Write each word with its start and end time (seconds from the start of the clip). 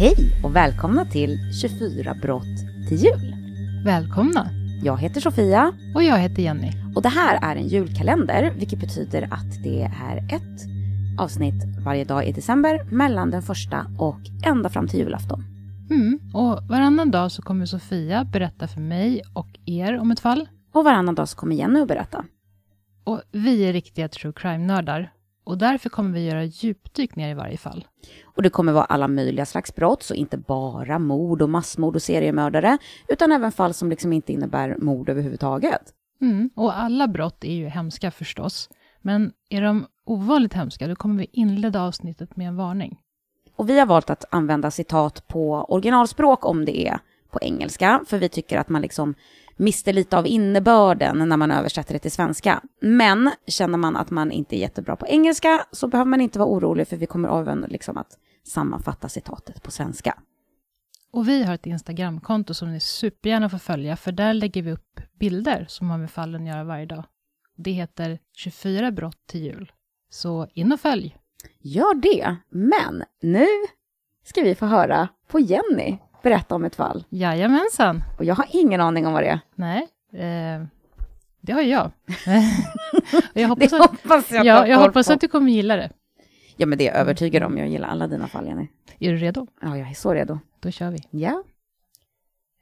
Hej 0.00 0.40
och 0.44 0.56
välkomna 0.56 1.04
till 1.04 1.38
24 1.60 2.14
brott 2.22 2.56
till 2.88 2.96
jul. 2.96 3.34
Välkomna! 3.84 4.50
Jag 4.84 4.98
heter 4.98 5.20
Sofia 5.20 5.72
Och 5.94 6.02
jag 6.02 6.18
heter 6.18 6.42
Jenny. 6.42 6.72
och 6.96 7.02
det 7.02 7.08
här 7.08 7.38
är 7.42 7.56
en 7.56 7.68
julkalender, 7.68 8.54
vilket 8.58 8.80
betyder 8.80 9.22
att 9.22 9.62
det 9.62 9.82
är 9.82 10.16
ett 10.16 10.60
avsnitt 11.20 11.64
varje 11.84 12.04
dag 12.04 12.26
i 12.26 12.32
december 12.32 12.84
mellan 12.84 13.30
den 13.30 13.42
första 13.42 13.86
och 13.98 14.20
ända 14.46 14.68
fram 14.68 14.88
till 14.88 14.98
julafton. 14.98 15.44
Mm. 15.90 16.18
Och 16.34 16.62
varannan 16.68 17.10
dag 17.10 17.32
så 17.32 17.42
kommer 17.42 17.66
Sofia 17.66 18.24
berätta 18.24 18.68
för 18.68 18.80
mig 18.80 19.22
och 19.34 19.58
er 19.66 19.98
om 19.98 20.10
ett 20.10 20.20
fall. 20.20 20.48
Och 20.72 20.84
varannan 20.84 21.14
dag 21.14 21.28
så 21.28 21.36
kommer 21.36 21.56
Jenny 21.56 21.80
att 21.80 21.88
berätta. 21.88 22.24
Och 23.04 23.22
vi 23.32 23.64
är 23.64 23.72
riktiga 23.72 24.08
true 24.08 24.32
crime-nördar. 24.36 25.12
Och 25.44 25.58
därför 25.58 25.90
kommer 25.90 26.10
vi 26.10 26.26
göra 26.26 26.44
djupdyk 26.44 27.16
ner 27.16 27.30
i 27.30 27.34
varje 27.34 27.56
fall. 27.56 27.86
Och 28.24 28.42
det 28.42 28.50
kommer 28.50 28.72
vara 28.72 28.84
alla 28.84 29.08
möjliga 29.08 29.46
slags 29.46 29.74
brott, 29.74 30.02
så 30.02 30.14
inte 30.14 30.38
bara 30.38 30.98
mord 30.98 31.42
och 31.42 31.50
massmord 31.50 31.96
och 31.96 32.02
seriemördare, 32.02 32.78
utan 33.08 33.32
även 33.32 33.52
fall 33.52 33.74
som 33.74 33.90
liksom 33.90 34.12
inte 34.12 34.32
innebär 34.32 34.76
mord 34.78 35.08
överhuvudtaget. 35.08 35.82
Mm. 36.20 36.50
Och 36.54 36.78
alla 36.78 37.08
brott 37.08 37.44
är 37.44 37.54
ju 37.54 37.66
hemska 37.66 38.10
förstås. 38.10 38.68
Men 39.02 39.32
är 39.50 39.62
de 39.62 39.86
ovanligt 40.04 40.54
hemska, 40.54 40.88
då 40.88 40.96
kommer 40.96 41.18
vi 41.18 41.26
inleda 41.32 41.82
avsnittet 41.82 42.36
med 42.36 42.48
en 42.48 42.56
varning. 42.56 42.98
Och 43.56 43.68
vi 43.68 43.78
har 43.78 43.86
valt 43.86 44.10
att 44.10 44.24
använda 44.30 44.70
citat 44.70 45.28
på 45.28 45.64
originalspråk 45.68 46.46
om 46.46 46.64
det 46.64 46.88
är 46.88 46.98
på 47.30 47.38
engelska, 47.42 48.00
för 48.06 48.18
vi 48.18 48.28
tycker 48.28 48.58
att 48.58 48.68
man 48.68 48.82
liksom 48.82 49.14
mister 49.60 49.92
lite 49.92 50.18
av 50.18 50.26
innebörden 50.26 51.28
när 51.28 51.36
man 51.36 51.50
översätter 51.50 51.92
det 51.92 51.98
till 51.98 52.12
svenska. 52.12 52.62
Men 52.80 53.30
känner 53.46 53.78
man 53.78 53.96
att 53.96 54.10
man 54.10 54.32
inte 54.32 54.56
är 54.56 54.58
jättebra 54.58 54.96
på 54.96 55.06
engelska 55.06 55.66
så 55.72 55.88
behöver 55.88 56.08
man 56.10 56.20
inte 56.20 56.38
vara 56.38 56.48
orolig, 56.48 56.88
för 56.88 56.96
vi 56.96 57.06
kommer 57.06 57.40
även 57.40 57.60
liksom 57.60 57.96
att 57.96 58.18
sammanfatta 58.46 59.08
citatet 59.08 59.62
på 59.62 59.70
svenska. 59.70 60.14
Och 61.12 61.28
vi 61.28 61.44
har 61.44 61.54
ett 61.54 61.66
Instagramkonto 61.66 62.54
som 62.54 62.72
ni 62.72 62.80
supergärna 62.80 63.48
får 63.48 63.58
följa, 63.58 63.96
för 63.96 64.12
där 64.12 64.34
lägger 64.34 64.62
vi 64.62 64.72
upp 64.72 65.00
bilder 65.18 65.66
som 65.68 65.90
har 65.90 65.98
med 65.98 66.10
fallen 66.10 66.42
att 66.42 66.48
göra 66.48 66.64
varje 66.64 66.86
dag. 66.86 67.04
Det 67.56 67.70
heter 67.70 68.18
24 68.36 68.90
brott 68.90 69.26
till 69.26 69.44
jul. 69.44 69.72
Så 70.10 70.48
in 70.54 70.72
och 70.72 70.80
följ! 70.80 71.16
Gör 71.58 71.94
det, 71.94 72.36
men 72.48 73.04
nu 73.22 73.46
ska 74.24 74.42
vi 74.42 74.54
få 74.54 74.66
höra 74.66 75.08
på 75.28 75.40
Jenny 75.40 75.98
berätta 76.22 76.54
om 76.54 76.64
ett 76.64 76.76
fall. 76.76 77.04
Jajamensan! 77.10 78.02
Och 78.18 78.24
jag 78.24 78.34
har 78.34 78.46
ingen 78.50 78.80
aning 78.80 79.06
om 79.06 79.12
vad 79.12 79.22
det 79.22 79.28
är. 79.28 79.40
Nej, 79.54 79.88
eh, 80.12 80.64
det 81.40 81.52
har 81.52 81.60
jag. 81.62 81.90
jag 83.34 83.34
Det 83.34 83.44
hoppas, 83.44 83.72
att, 83.72 83.90
hoppas 83.90 84.30
jag 84.30 84.46
ja, 84.46 84.66
jag 84.66 84.78
hoppas 84.78 85.06
på. 85.06 85.12
att 85.12 85.20
du 85.20 85.28
kommer 85.28 85.52
gilla 85.52 85.76
det. 85.76 85.90
Ja, 86.56 86.66
men 86.66 86.78
det 86.78 86.88
är 86.88 86.92
jag 86.92 87.00
övertygad 87.00 87.42
om. 87.42 87.58
Jag 87.58 87.68
gillar 87.68 87.88
alla 87.88 88.06
dina 88.06 88.26
fall, 88.26 88.46
Jenny. 88.46 88.68
Är 88.98 89.12
du 89.12 89.16
redo? 89.16 89.46
Ja, 89.62 89.76
jag 89.78 89.90
är 89.90 89.94
så 89.94 90.14
redo. 90.14 90.38
Då 90.60 90.70
kör 90.70 90.90
vi. 90.90 90.98
Ja. 91.10 91.42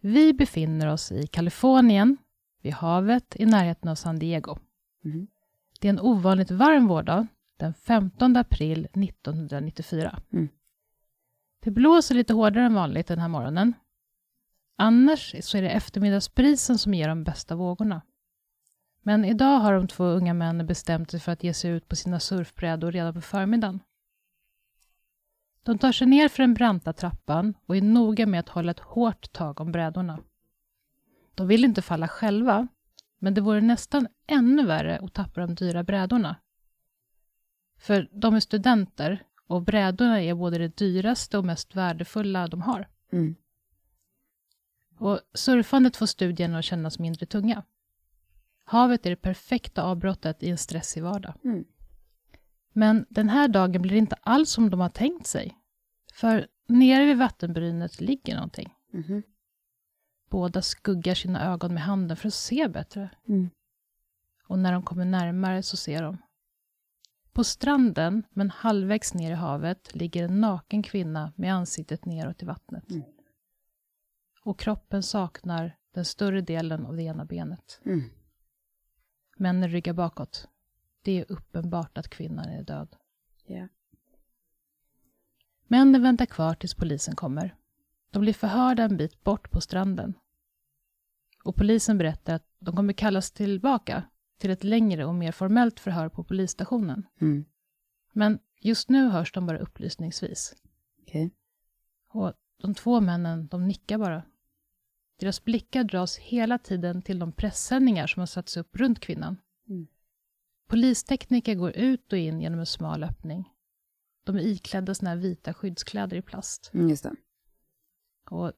Vi 0.01 0.33
befinner 0.33 0.87
oss 0.93 1.13
i 1.13 1.27
Kalifornien, 1.27 2.17
vid 2.63 2.73
havet 2.73 3.37
i 3.37 3.47
närheten 3.47 3.89
av 3.91 3.95
San 3.95 4.19
Diego. 4.19 4.57
Mhm. 5.05 5.27
Det 5.81 5.89
är 5.89 5.93
en 5.93 6.01
ovanligt 6.01 6.51
varm 6.51 6.87
vårdag, 6.89 7.27
den 7.57 7.75
15 7.75 8.37
april 8.37 8.89
1994. 8.93 10.19
Mm. 10.33 10.49
Det 11.69 11.73
blåser 11.73 12.15
lite 12.15 12.35
hårdare 12.35 12.65
än 12.65 12.75
vanligt 12.75 13.07
den 13.07 13.19
här 13.19 13.29
morgonen. 13.29 13.75
Annars 14.77 15.35
så 15.41 15.59
är 15.59 15.63
det 15.63 15.71
eftermiddagsbrisen 15.71 16.79
som 16.79 16.95
ger 16.95 17.09
de 17.09 17.25
bästa 17.25 17.57
vågorna. 17.57 18.03
Men 19.03 19.25
idag 19.25 19.59
har 19.59 19.73
de 19.73 19.89
två 19.89 20.05
unga 20.05 20.35
männen 20.35 20.67
bestämt 20.67 21.11
sig 21.11 21.21
för 21.21 21.33
att 21.33 21.45
ge 21.45 21.55
sig 21.55 21.71
ut 21.71 21.89
på 21.89 21.97
sina 21.97 22.21
surfbrädor 22.21 22.93
redan 22.93 23.15
på 23.15 23.21
förmiddagen. 23.21 23.81
De 25.63 25.79
tar 25.79 25.93
sig 25.93 26.07
ner 26.07 26.29
för 26.29 26.43
den 26.43 26.55
branta 26.55 26.93
trappan 26.93 27.55
och 27.67 27.77
är 27.77 27.83
noga 27.83 28.27
med 28.27 28.41
att 28.41 28.49
hålla 28.49 28.71
ett 28.71 28.81
hårt 28.81 29.33
tag 29.33 29.61
om 29.61 29.73
brädorna. 29.73 30.19
De 31.35 31.47
vill 31.47 31.65
inte 31.65 31.83
falla 31.83 32.09
själva, 32.09 32.69
men 33.19 33.35
det 33.35 33.41
vore 33.41 33.61
nästan 33.61 34.09
ännu 34.27 34.67
värre 34.67 34.99
att 34.99 35.15
tappa 35.15 35.41
de 35.41 35.55
dyra 35.55 35.85
brädorna. 35.85 36.37
För 37.79 38.09
de 38.13 38.35
är 38.35 38.41
studenter 38.41 39.25
och 39.49 39.63
brädorna 39.63 40.23
är 40.23 40.35
både 40.35 40.59
det 40.59 40.77
dyraste 40.77 41.39
och 41.39 41.45
mest 41.45 41.77
värdefulla 41.77 42.47
de 42.47 42.63
har. 42.63 42.89
Mm. 43.13 43.35
Och 44.99 45.21
surfandet 45.35 45.97
får 45.97 46.07
studierna 46.07 46.59
att 46.59 46.65
kännas 46.65 46.99
mindre 46.99 47.27
tunga. 47.27 47.63
Havet 48.65 49.07
är 49.07 49.11
det 49.11 49.17
perfekta 49.17 49.83
avbrottet 49.83 50.43
i 50.43 50.51
en 50.51 50.59
stressig 50.59 51.03
vardag. 51.03 51.35
Mm. 51.45 51.65
Men 52.73 53.07
den 53.09 53.29
här 53.29 53.49
dagen 53.49 53.83
blir 53.83 53.97
inte 53.97 54.17
alls 54.21 54.51
som 54.51 54.71
de 54.71 54.81
har 54.81 54.89
tänkt 54.89 55.27
sig. 55.27 55.59
För 56.13 56.49
nere 56.67 57.05
vid 57.05 57.19
vattenbrynet 57.19 58.01
ligger 58.01 58.35
någonting. 58.35 58.75
Mhm. 58.93 59.23
Båda 60.31 60.63
skuggar 60.63 61.15
sina 61.15 61.53
ögon 61.53 61.75
med 61.75 61.83
handen 61.83 62.17
för 62.17 62.29
att 62.29 62.35
se 62.35 62.69
bättre. 62.69 63.11
Mm. 63.29 63.51
Och 64.47 64.59
när 64.59 64.73
de 64.73 64.83
kommer 64.83 65.05
närmare 65.05 65.63
så 65.63 65.77
ser 65.77 66.03
de. 66.03 66.19
På 67.39 67.45
stranden, 67.45 68.23
men 68.31 68.51
halvvägs 68.51 69.15
ner 69.15 69.31
i 69.31 69.35
havet, 69.35 69.95
ligger 69.95 70.25
en 70.25 70.41
naken 70.41 70.83
kvinna 70.83 71.33
med 71.37 71.55
ansiktet 71.55 72.05
neråt 72.05 72.43
i 72.43 72.47
vattnet. 72.47 72.91
Mm. 72.91 73.03
Och 74.43 74.59
kroppen 74.59 75.03
saknar 75.03 75.77
den 75.95 76.05
större 76.05 76.41
delen 76.41 76.87
av 76.87 76.97
det 76.97 77.03
ena 77.03 77.25
benet. 77.25 77.81
Mm. 77.85 78.03
Männen 79.37 79.69
ryggar 79.69 79.93
bakåt. 79.93 80.49
Det 81.03 81.21
är 81.21 81.33
uppenbart 81.33 81.99
att 81.99 82.09
kvinnan 82.09 82.49
är 82.49 82.63
död. 82.63 82.97
Ja. 83.47 83.69
Männen 85.67 86.03
väntar 86.03 86.27
kvar 86.27 86.55
tills 86.55 86.75
polisen 86.75 87.17
kommer. 87.17 87.57
De 88.11 88.21
blir 88.21 88.35
förhörda 88.35 88.83
en 88.83 88.97
bit 88.97 89.25
bort 89.25 89.51
på 89.51 89.61
stranden. 89.61 90.15
Och 91.45 91.57
polisen 91.57 91.99
berättar 91.99 92.35
att 92.35 92.47
de 92.59 92.77
kommer 92.77 92.93
kallas 92.93 93.31
tillbaka 93.31 94.05
till 94.39 94.51
ett 94.51 94.65
längre 94.65 95.05
och 95.05 95.15
mer 95.15 95.33
formellt 95.33 95.81
förhör 95.81 96.09
på 96.09 96.25
polisstationen. 96.25 97.07
Mm. 97.21 97.45
Men 98.13 98.39
just 98.61 98.89
nu 98.89 99.09
hörs 99.09 99.33
de 99.33 99.47
bara 99.47 99.59
upplysningsvis. 99.59 100.55
Okej. 101.03 101.31
Och 102.09 102.33
de 102.57 102.75
två 102.75 103.01
männen, 103.01 103.49
de 103.49 103.69
nickar 103.69 103.99
bara. 103.99 104.23
Deras 105.19 105.45
blickar 105.45 105.85
dras 105.85 106.19
hela 106.19 106.59
tiden 106.59 107.03
till 107.03 107.19
de 107.19 107.33
pressändningar 107.33 108.07
som 108.07 108.21
har 108.21 108.27
satts 108.27 108.57
upp 108.57 108.77
runt 108.77 109.01
kvinnan. 109.01 109.37
Mm. 109.69 109.87
Polistekniker 110.67 111.55
går 111.55 111.77
ut 111.77 112.13
och 112.13 112.19
in 112.19 112.41
genom 112.41 112.61
en 112.61 112.67
smal 112.67 113.05
öppning. 113.05 113.53
De 114.25 114.37
är 114.37 114.41
iklädda 114.41 114.95
såna 114.95 115.11
här 115.11 115.17
vita 115.17 115.55
skyddskläder 115.55 116.17
i 116.17 116.23
plast. 116.23 116.71
Mm, 116.75 116.89
just 116.89 117.03
det. 117.03 117.15
Och 118.31 118.53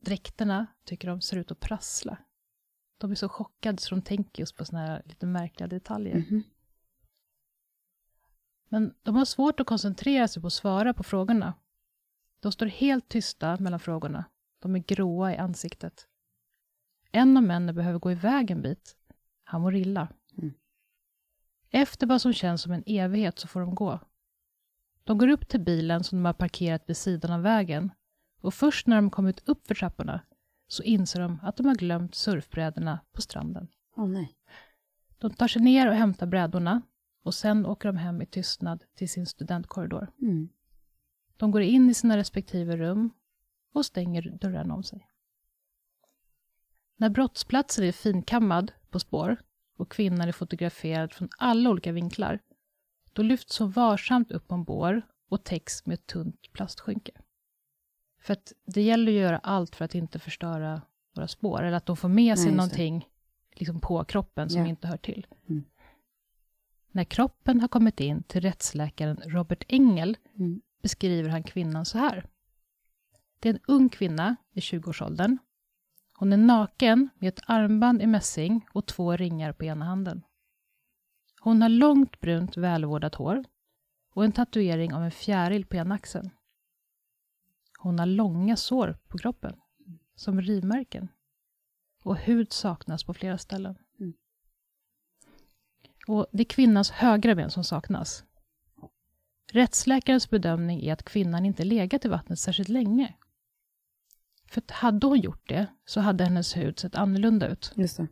dräkterna 0.00 0.66
tycker 0.84 1.08
de 1.08 1.20
ser 1.20 1.36
ut 1.36 1.50
att 1.50 1.60
prassla. 1.60 2.18
De 3.00 3.10
är 3.10 3.14
så 3.14 3.28
chockade 3.28 3.78
så 3.78 3.94
de 3.94 4.02
tänker 4.02 4.42
just 4.42 4.56
på 4.56 4.64
såna 4.64 4.86
här 4.86 5.02
lite 5.04 5.26
märkliga 5.26 5.66
detaljer. 5.66 6.16
Mhm. 6.16 6.42
Men 8.68 8.94
de 9.02 9.16
har 9.16 9.24
svårt 9.24 9.60
att 9.60 9.66
koncentrera 9.66 10.28
sig 10.28 10.42
på 10.42 10.46
att 10.46 10.52
svara 10.52 10.94
på 10.94 11.02
frågorna. 11.02 11.54
De 12.40 12.52
står 12.52 12.66
helt 12.66 13.08
tysta 13.08 13.56
mellan 13.56 13.80
frågorna. 13.80 14.24
De 14.58 14.74
är 14.74 14.78
gråa 14.78 15.34
i 15.34 15.36
ansiktet. 15.36 16.06
En 17.12 17.36
av 17.36 17.42
männen 17.42 17.74
behöver 17.74 17.98
gå 17.98 18.12
iväg 18.12 18.50
en 18.50 18.62
bit. 18.62 18.96
Han 19.44 19.60
mår 19.60 19.76
illa. 19.76 20.08
Mm. 20.38 20.54
Efter 21.70 22.06
vad 22.06 22.22
som 22.22 22.32
känns 22.32 22.62
som 22.62 22.72
en 22.72 22.82
evighet 22.86 23.38
så 23.38 23.48
får 23.48 23.60
de 23.60 23.74
gå. 23.74 24.00
De 25.04 25.18
går 25.18 25.28
upp 25.28 25.48
till 25.48 25.60
bilen 25.60 26.04
som 26.04 26.18
de 26.18 26.24
har 26.24 26.32
parkerat 26.32 26.82
vid 26.86 26.96
sidan 26.96 27.32
av 27.32 27.42
vägen 27.42 27.92
och 28.40 28.54
först 28.54 28.86
när 28.86 28.96
de 28.96 29.10
kommit 29.10 29.48
upp 29.48 29.66
för 29.66 29.74
trapporna 29.74 30.20
så 30.72 30.82
inser 30.82 31.20
de 31.20 31.38
att 31.42 31.56
de 31.56 31.66
har 31.66 31.74
glömt 31.74 32.14
surfbrädorna 32.14 33.00
på 33.12 33.22
stranden. 33.22 33.68
Åh 33.96 34.08
nej. 34.08 34.36
De 35.18 35.34
tar 35.34 35.48
sig 35.48 35.62
ner 35.62 35.88
och 35.88 35.94
hämtar 35.94 36.26
brädorna 36.26 36.82
och 37.22 37.34
sen 37.34 37.66
åker 37.66 37.88
de 37.88 37.96
hem 37.96 38.22
i 38.22 38.26
tystnad 38.26 38.84
till 38.94 39.08
sin 39.08 39.26
studentkorridor. 39.26 40.12
Mm. 40.22 40.48
De 41.36 41.50
går 41.50 41.62
in 41.62 41.90
i 41.90 41.94
sina 41.94 42.16
respektive 42.16 42.76
rum 42.76 43.10
och 43.72 43.86
stänger 43.86 44.38
dörrarna 44.40 44.74
om 44.74 44.82
sig. 44.82 45.06
När 46.96 47.10
brottsplatsen 47.10 47.84
är 47.84 47.92
finkammad 47.92 48.72
på 48.90 49.00
spår 49.00 49.36
och 49.76 49.90
kvinnan 49.90 50.28
är 50.28 50.32
fotograferad 50.32 51.12
från 51.12 51.28
alla 51.38 51.70
olika 51.70 51.92
vinklar, 51.92 52.38
då 53.12 53.22
lyfts 53.22 53.58
hon 53.58 53.70
varsamt 53.70 54.30
upp 54.30 54.48
bår 54.48 55.02
och 55.28 55.44
täcks 55.44 55.86
med 55.86 55.94
ett 55.94 56.06
tunt 56.06 56.52
plastskynke. 56.52 57.12
För 58.20 58.32
att 58.32 58.52
det 58.66 58.82
gäller 58.82 59.12
att 59.12 59.18
göra 59.18 59.38
allt 59.38 59.76
för 59.76 59.84
att 59.84 59.94
inte 59.94 60.18
förstöra 60.18 60.82
några 61.14 61.28
spår, 61.28 61.62
eller 61.62 61.76
att 61.76 61.86
de 61.86 61.96
får 61.96 62.08
med 62.08 62.38
sig 62.38 62.46
Nej, 62.46 62.54
någonting 62.56 63.08
liksom 63.54 63.80
på 63.80 64.04
kroppen 64.04 64.50
som 64.50 64.60
Ja. 64.60 64.66
inte 64.66 64.88
hör 64.88 64.96
till. 64.96 65.26
Mm. 65.48 65.64
När 66.92 67.04
kroppen 67.04 67.60
har 67.60 67.68
kommit 67.68 68.00
in 68.00 68.22
till 68.22 68.40
rättsläkaren 68.40 69.16
Robert 69.26 69.64
Engel 69.68 70.16
Mm. 70.34 70.60
beskriver 70.82 71.28
han 71.30 71.42
kvinnan 71.42 71.84
så 71.84 71.98
här. 71.98 72.26
Det 73.40 73.48
är 73.48 73.54
en 73.54 73.60
ung 73.68 73.88
kvinna 73.88 74.36
i 74.52 74.60
20-årsåldern. 74.60 75.38
Hon 76.14 76.32
är 76.32 76.36
naken 76.36 77.08
med 77.18 77.28
ett 77.28 77.40
armband 77.46 78.02
i 78.02 78.06
mässing 78.06 78.66
och 78.72 78.86
två 78.86 79.16
ringar 79.16 79.52
på 79.52 79.64
ena 79.64 79.84
handen. 79.84 80.22
Hon 81.40 81.62
har 81.62 81.68
långt 81.68 82.20
brunt 82.20 82.56
välvårdat 82.56 83.14
hår 83.14 83.44
och 84.14 84.24
en 84.24 84.32
tatuering 84.32 84.94
av 84.94 85.02
en 85.04 85.10
fjäril 85.10 85.66
på 85.66 85.76
ena 85.76 85.94
axeln. 85.94 86.30
Hon 87.82 87.98
har 87.98 88.06
långa 88.06 88.56
sår 88.56 88.98
på 89.08 89.18
kroppen, 89.18 89.60
som 90.14 90.40
rivmärken. 90.40 91.08
Och 92.02 92.16
hud 92.16 92.52
saknas 92.52 93.04
på 93.04 93.14
flera 93.14 93.38
ställen. 93.38 93.78
Mm. 94.00 94.14
Och 96.06 96.26
det 96.32 96.42
är 96.42 96.44
kvinnans 96.44 96.90
högra 96.90 97.34
ben 97.34 97.50
som 97.50 97.64
saknas. 97.64 98.24
Rättsläkarens 99.52 100.30
bedömning 100.30 100.82
är 100.82 100.92
att 100.92 101.02
kvinnan 101.02 101.46
inte 101.46 101.64
legat 101.64 102.04
i 102.04 102.08
vattnet 102.08 102.38
särskilt 102.38 102.68
länge. 102.68 103.14
För 104.46 104.62
hade 104.68 105.06
hon 105.06 105.20
gjort 105.20 105.48
det 105.48 105.66
så 105.84 106.00
hade 106.00 106.24
hennes 106.24 106.56
hud 106.56 106.78
sett 106.78 106.94
annorlunda 106.94 107.48
ut. 107.48 107.72
Just 107.76 107.96
det. 107.96 108.08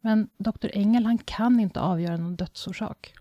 Men 0.00 0.30
Dr. 0.38 0.68
Engel 0.72 1.04
han 1.04 1.18
kan 1.18 1.60
inte 1.60 1.80
avgöra 1.80 2.16
någon 2.16 2.36
dödsorsak. 2.36 3.14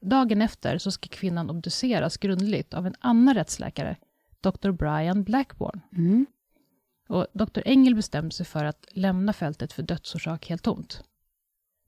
Dagen 0.00 0.42
efter 0.42 0.78
så 0.78 0.90
ska 0.90 1.08
kvinnan 1.08 1.50
obduceras 1.50 2.16
grundligt 2.16 2.74
av 2.74 2.86
en 2.86 2.94
annan 2.98 3.34
rättsläkare, 3.34 3.96
Dr. 4.40 4.70
Brian 4.70 5.24
Blackburn. 5.24 5.80
Mm. 5.96 6.26
Och 7.08 7.26
Dr. 7.32 7.60
Engel 7.64 7.94
bestämde 7.94 8.34
sig 8.34 8.46
för 8.46 8.64
att 8.64 8.86
lämna 8.90 9.32
fältet 9.32 9.72
för 9.72 9.82
dödsorsak 9.82 10.48
helt 10.48 10.62
tomt. 10.62 11.04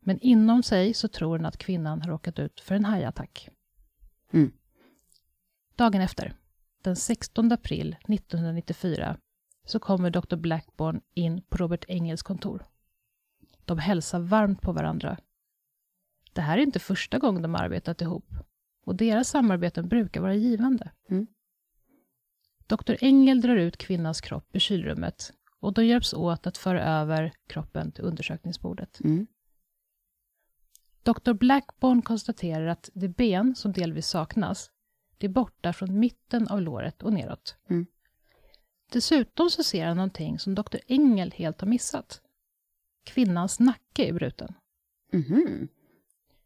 Men 0.00 0.20
inom 0.20 0.62
sig 0.62 0.94
så 0.94 1.08
tror 1.08 1.38
han 1.38 1.46
att 1.46 1.56
kvinnan 1.58 2.02
har 2.02 2.08
råkat 2.08 2.38
ut 2.38 2.60
för 2.60 2.74
en 2.74 2.84
hajattack. 2.84 3.48
Mm. 4.32 4.52
Dagen 5.76 6.00
efter, 6.00 6.34
den 6.82 6.96
16 6.96 7.52
april 7.52 7.96
1994, 8.08 9.16
så 9.64 9.78
kommer 9.78 10.10
Dr. 10.10 10.36
Blackburn 10.36 11.00
in 11.14 11.42
på 11.48 11.56
Robert 11.56 11.84
Engels 11.88 12.22
kontor. 12.22 12.66
De 13.64 13.78
hälsar 13.78 14.20
varmt 14.20 14.60
på 14.60 14.72
varandra. 14.72 15.16
Det 16.32 16.40
här 16.40 16.58
är 16.58 16.62
inte 16.62 16.78
första 16.78 17.18
gången 17.18 17.42
de 17.42 17.54
arbetat 17.54 18.00
ihop 18.00 18.26
och 18.84 18.96
deras 18.96 19.28
samarbeten 19.28 19.88
brukar 19.88 20.20
vara 20.20 20.34
givande. 20.34 20.90
Mm. 21.10 21.26
Dr. 22.66 22.94
Engel 23.00 23.40
drar 23.40 23.56
ut 23.56 23.76
kvinnans 23.76 24.20
kropp 24.20 24.56
i 24.56 24.60
kylrummet 24.60 25.32
och 25.60 25.72
de 25.72 25.86
hjälps 25.86 26.14
åt 26.14 26.46
att 26.46 26.58
föra 26.58 26.84
över 26.84 27.32
kroppen 27.46 27.92
till 27.92 28.04
undersökningsbordet. 28.04 29.00
Mm. 29.00 29.26
Dr. 31.02 31.32
Blackburn 31.32 32.02
konstaterar 32.02 32.66
att 32.66 32.90
det 32.94 33.08
ben 33.08 33.54
som 33.54 33.72
delvis 33.72 34.06
saknas, 34.06 34.70
det 35.18 35.26
är 35.26 35.30
borta 35.30 35.72
från 35.72 35.98
mitten 35.98 36.48
av 36.48 36.62
låret 36.62 37.02
och 37.02 37.12
neråt. 37.12 37.56
Mm. 37.70 37.86
Dessutom 38.92 39.50
så 39.50 39.62
ser 39.62 39.86
han 39.86 39.96
någonting 39.96 40.38
som 40.38 40.54
Dr. 40.54 40.78
Engel 40.86 41.32
helt 41.32 41.60
har 41.60 41.68
missat. 41.68 42.22
Kvinnans 43.04 43.60
nacke 43.60 44.04
är 44.04 44.12
bruten. 44.12 44.54
Mhm. 45.12 45.68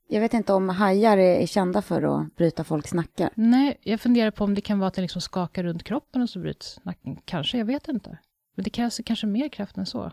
Jag 0.08 0.20
vet 0.20 0.34
inte 0.34 0.52
om 0.52 0.68
hajar 0.68 1.18
är 1.18 1.46
kända 1.46 1.82
för 1.82 2.02
att 2.02 2.36
bryta 2.36 2.64
folks 2.64 2.94
nackar. 2.94 3.30
Nej, 3.34 3.78
jag 3.82 4.00
funderar 4.00 4.30
på 4.30 4.44
om 4.44 4.54
det 4.54 4.60
kan 4.60 4.78
vara 4.78 4.88
att 4.88 4.94
den 4.94 5.02
liksom 5.02 5.20
skakar 5.20 5.62
runt 5.62 5.82
kroppen 5.84 6.22
och 6.22 6.30
så 6.30 6.38
bryts 6.38 6.80
nacken. 6.84 7.16
Kanske, 7.24 7.58
jag 7.58 7.64
vet 7.64 7.88
inte. 7.88 8.18
Men 8.54 8.64
det 8.64 8.70
krävs 8.70 9.00
kanske 9.04 9.26
mer 9.26 9.48
kraft 9.48 9.76
än 9.76 9.86
så. 9.86 10.12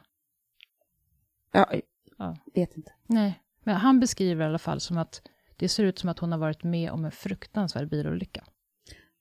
Ja, 1.51 1.71
Ja. 2.17 2.37
vet 2.53 2.77
inte. 2.77 2.91
Nej, 3.07 3.39
men 3.63 3.75
han 3.75 3.99
beskriver 3.99 4.45
i 4.45 4.47
alla 4.47 4.59
fall 4.59 4.79
som 4.79 4.97
att 4.97 5.21
det 5.55 5.69
ser 5.69 5.83
ut 5.83 5.99
som 5.99 6.09
att 6.09 6.19
hon 6.19 6.31
har 6.31 6.39
varit 6.39 6.63
med 6.63 6.91
om 6.91 7.05
en 7.05 7.11
fruktansvärd 7.11 7.89
bilolycka. 7.89 8.43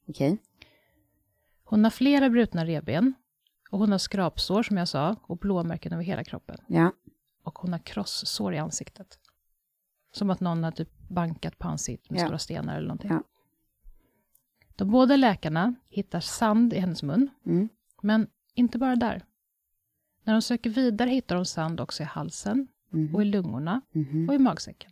Okej. 0.09 0.39
Hon 1.65 1.85
har 1.85 1.91
flera 1.91 2.31
brutna 2.31 2.65
revben 2.67 3.15
och 3.71 3.79
hon 3.79 3.91
har 3.93 3.99
skrapsår 3.99 4.63
som 4.63 4.77
jag 4.77 4.89
sa 4.89 5.17
och 5.23 5.37
blåmärken 5.39 5.93
över 5.93 6.03
hela 6.05 6.25
kroppen. 6.25 6.59
Ja. 6.67 6.93
Och 7.43 7.59
hon 7.59 7.73
har 7.73 7.79
krossår 7.79 8.55
i 8.55 8.59
ansiktet. 8.59 9.19
Som 10.13 10.31
att 10.31 10.41
någon 10.41 10.65
har 10.65 10.71
typ 10.71 10.89
bankat 11.09 11.59
på 11.59 11.69
ansiktet 11.69 12.11
med 12.11 12.21
Ja. 12.21 12.25
stora 12.27 12.39
stenar 12.39 12.77
eller 12.77 12.89
någonting. 12.89 13.11
Ja. 13.11 13.23
De 14.77 14.91
båda 14.91 15.17
läkarna 15.17 15.75
hittar 15.89 16.21
sand 16.21 16.73
i 16.73 16.79
hennes 16.79 17.03
mun, 17.03 17.29
Mm. 17.47 17.69
men 18.03 18.27
inte 18.55 18.79
bara 18.79 18.97
där. 18.97 19.25
När 20.25 20.33
de 20.33 20.43
söker 20.43 20.71
vidare 20.71 21.11
hittar 21.11 21.37
de 21.37 21.45
sand 21.45 21.81
också 21.81 22.03
i 22.03 22.07
halsen 22.07 22.69
Mhm. 22.91 23.15
och 23.15 23.23
i 23.23 23.25
lungorna 23.25 23.81
Mhm. 23.93 24.29
och 24.29 24.35
i 24.35 24.39
magsäcken. 24.39 24.91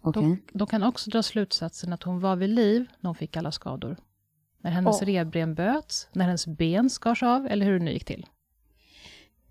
Okej. 0.00 0.22
De, 0.22 0.42
de 0.58 0.66
kan 0.66 0.82
också 0.82 1.10
dra 1.10 1.22
slutsatsen 1.22 1.92
att 1.92 2.02
hon 2.02 2.20
var 2.20 2.36
vid 2.36 2.50
liv 2.50 2.86
när 3.00 3.08
hon 3.08 3.14
fick 3.14 3.36
alla 3.36 3.52
skador. 3.52 3.96
När 4.58 4.70
hennes 4.70 5.02
Åh. 5.02 5.06
revben 5.06 5.54
böts, 5.54 6.08
när 6.12 6.24
hennes 6.24 6.46
ben 6.46 6.90
skars 6.90 7.22
av 7.22 7.46
eller 7.46 7.66
hur 7.66 7.78
det 7.78 7.84
nu 7.84 7.92
gick 7.92 8.04
till. 8.04 8.26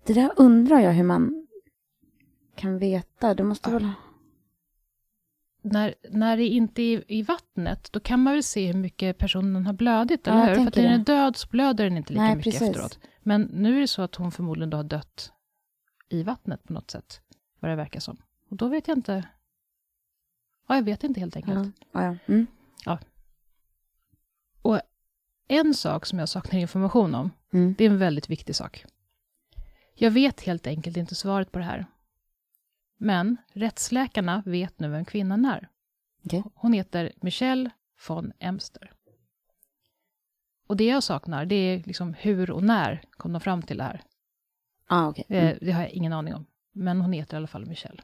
Det 0.06 0.12
där 0.14 0.30
undrar 0.36 0.80
jag 0.80 0.92
hur 0.92 1.04
man 1.04 1.41
kan 2.54 2.78
veta. 2.78 3.34
Det 3.34 3.42
måste 3.44 3.70
väl... 3.70 3.88
När, 5.64 5.94
när 6.10 6.36
det 6.36 6.46
inte 6.46 6.82
är 6.82 7.04
i 7.12 7.22
vattnet, 7.22 7.92
då 7.92 8.00
kan 8.00 8.20
man 8.22 8.32
väl 8.32 8.42
se 8.42 8.66
hur 8.66 8.78
mycket 8.78 9.18
personen 9.18 9.66
har 9.66 9.72
blödit, 9.72 10.26
Ja, 10.26 10.32
eller 10.32 10.42
jag 10.42 10.48
hur? 10.48 10.54
För 10.64 10.68
att 10.68 10.76
när 10.76 10.82
den 10.82 11.00
är 11.00 11.04
död 11.04 11.36
så 11.36 11.48
blöder 11.48 11.84
den 11.84 11.96
inte 11.96 12.12
lika 12.12 12.22
Nej, 12.22 12.36
mycket 12.36 12.52
precis. 12.52 12.68
efteråt. 12.68 12.98
Men 13.22 13.42
nu 13.42 13.76
är 13.76 13.80
det 13.80 13.88
så 13.88 14.02
att 14.02 14.14
hon 14.14 14.32
förmodligen 14.32 14.70
då 14.70 14.76
har 14.76 14.84
dött 14.84 15.32
i 16.08 16.22
vattnet 16.22 16.64
på 16.64 16.72
något 16.72 16.90
sätt, 16.90 17.20
vad 17.60 17.70
det 17.70 17.76
verkar 17.76 18.00
som. 18.00 18.16
Och 18.50 18.56
då 18.56 18.68
vet 18.68 18.88
jag 18.88 18.98
inte. 18.98 19.24
Ja, 20.68 20.74
jag 20.74 20.82
vet 20.82 21.04
inte 21.04 21.20
helt 21.20 21.36
enkelt. 21.36 21.54
Ja. 21.92 22.00
Ja, 22.00 22.04
ja. 22.26 22.34
Mm. 22.34 22.46
Och 24.62 24.80
en 25.48 25.74
sak 25.74 26.06
som 26.06 26.18
jag 26.18 26.28
saknar 26.28 26.60
information 26.60 27.14
om, 27.14 27.30
Mm. 27.52 27.74
det 27.78 27.84
är 27.84 27.90
en 27.90 27.98
väldigt 27.98 28.30
viktig 28.30 28.56
sak. 28.56 28.84
Jag 29.94 30.10
vet 30.10 30.40
helt 30.40 30.66
enkelt 30.66 30.96
inte 30.96 31.14
svaret 31.14 31.52
på 31.52 31.58
det 31.58 31.64
här. 31.64 31.86
Men 33.02 33.36
rättsläkarna 33.52 34.42
vet 34.46 34.78
nu 34.78 34.88
vem 34.88 35.04
kvinnan 35.04 35.44
är. 35.44 35.68
Okej. 36.24 36.44
Hon 36.54 36.72
heter 36.72 37.12
Michelle 37.20 37.70
von 38.08 38.32
Emster. 38.38 38.92
Och 40.66 40.76
det 40.76 40.86
jag 40.86 41.02
saknar, 41.02 41.46
det 41.46 41.54
är 41.54 41.82
liksom 41.86 42.14
hur 42.14 42.50
och 42.50 42.62
när 42.62 43.04
kom 43.10 43.32
de 43.32 43.40
fram 43.40 43.62
till 43.62 43.76
det 43.76 43.84
här. 43.84 44.02
Ah, 44.86 45.08
okej. 45.08 45.24
Eh, 45.28 45.44
Mm. 45.44 45.58
Det 45.60 45.72
har 45.72 45.82
jag 45.82 45.90
ingen 45.90 46.12
aning 46.12 46.34
om. 46.34 46.46
Men 46.72 47.00
hon 47.00 47.12
heter 47.12 47.34
i 47.34 47.38
alla 47.38 47.46
fall 47.46 47.66
Michelle. 47.66 48.02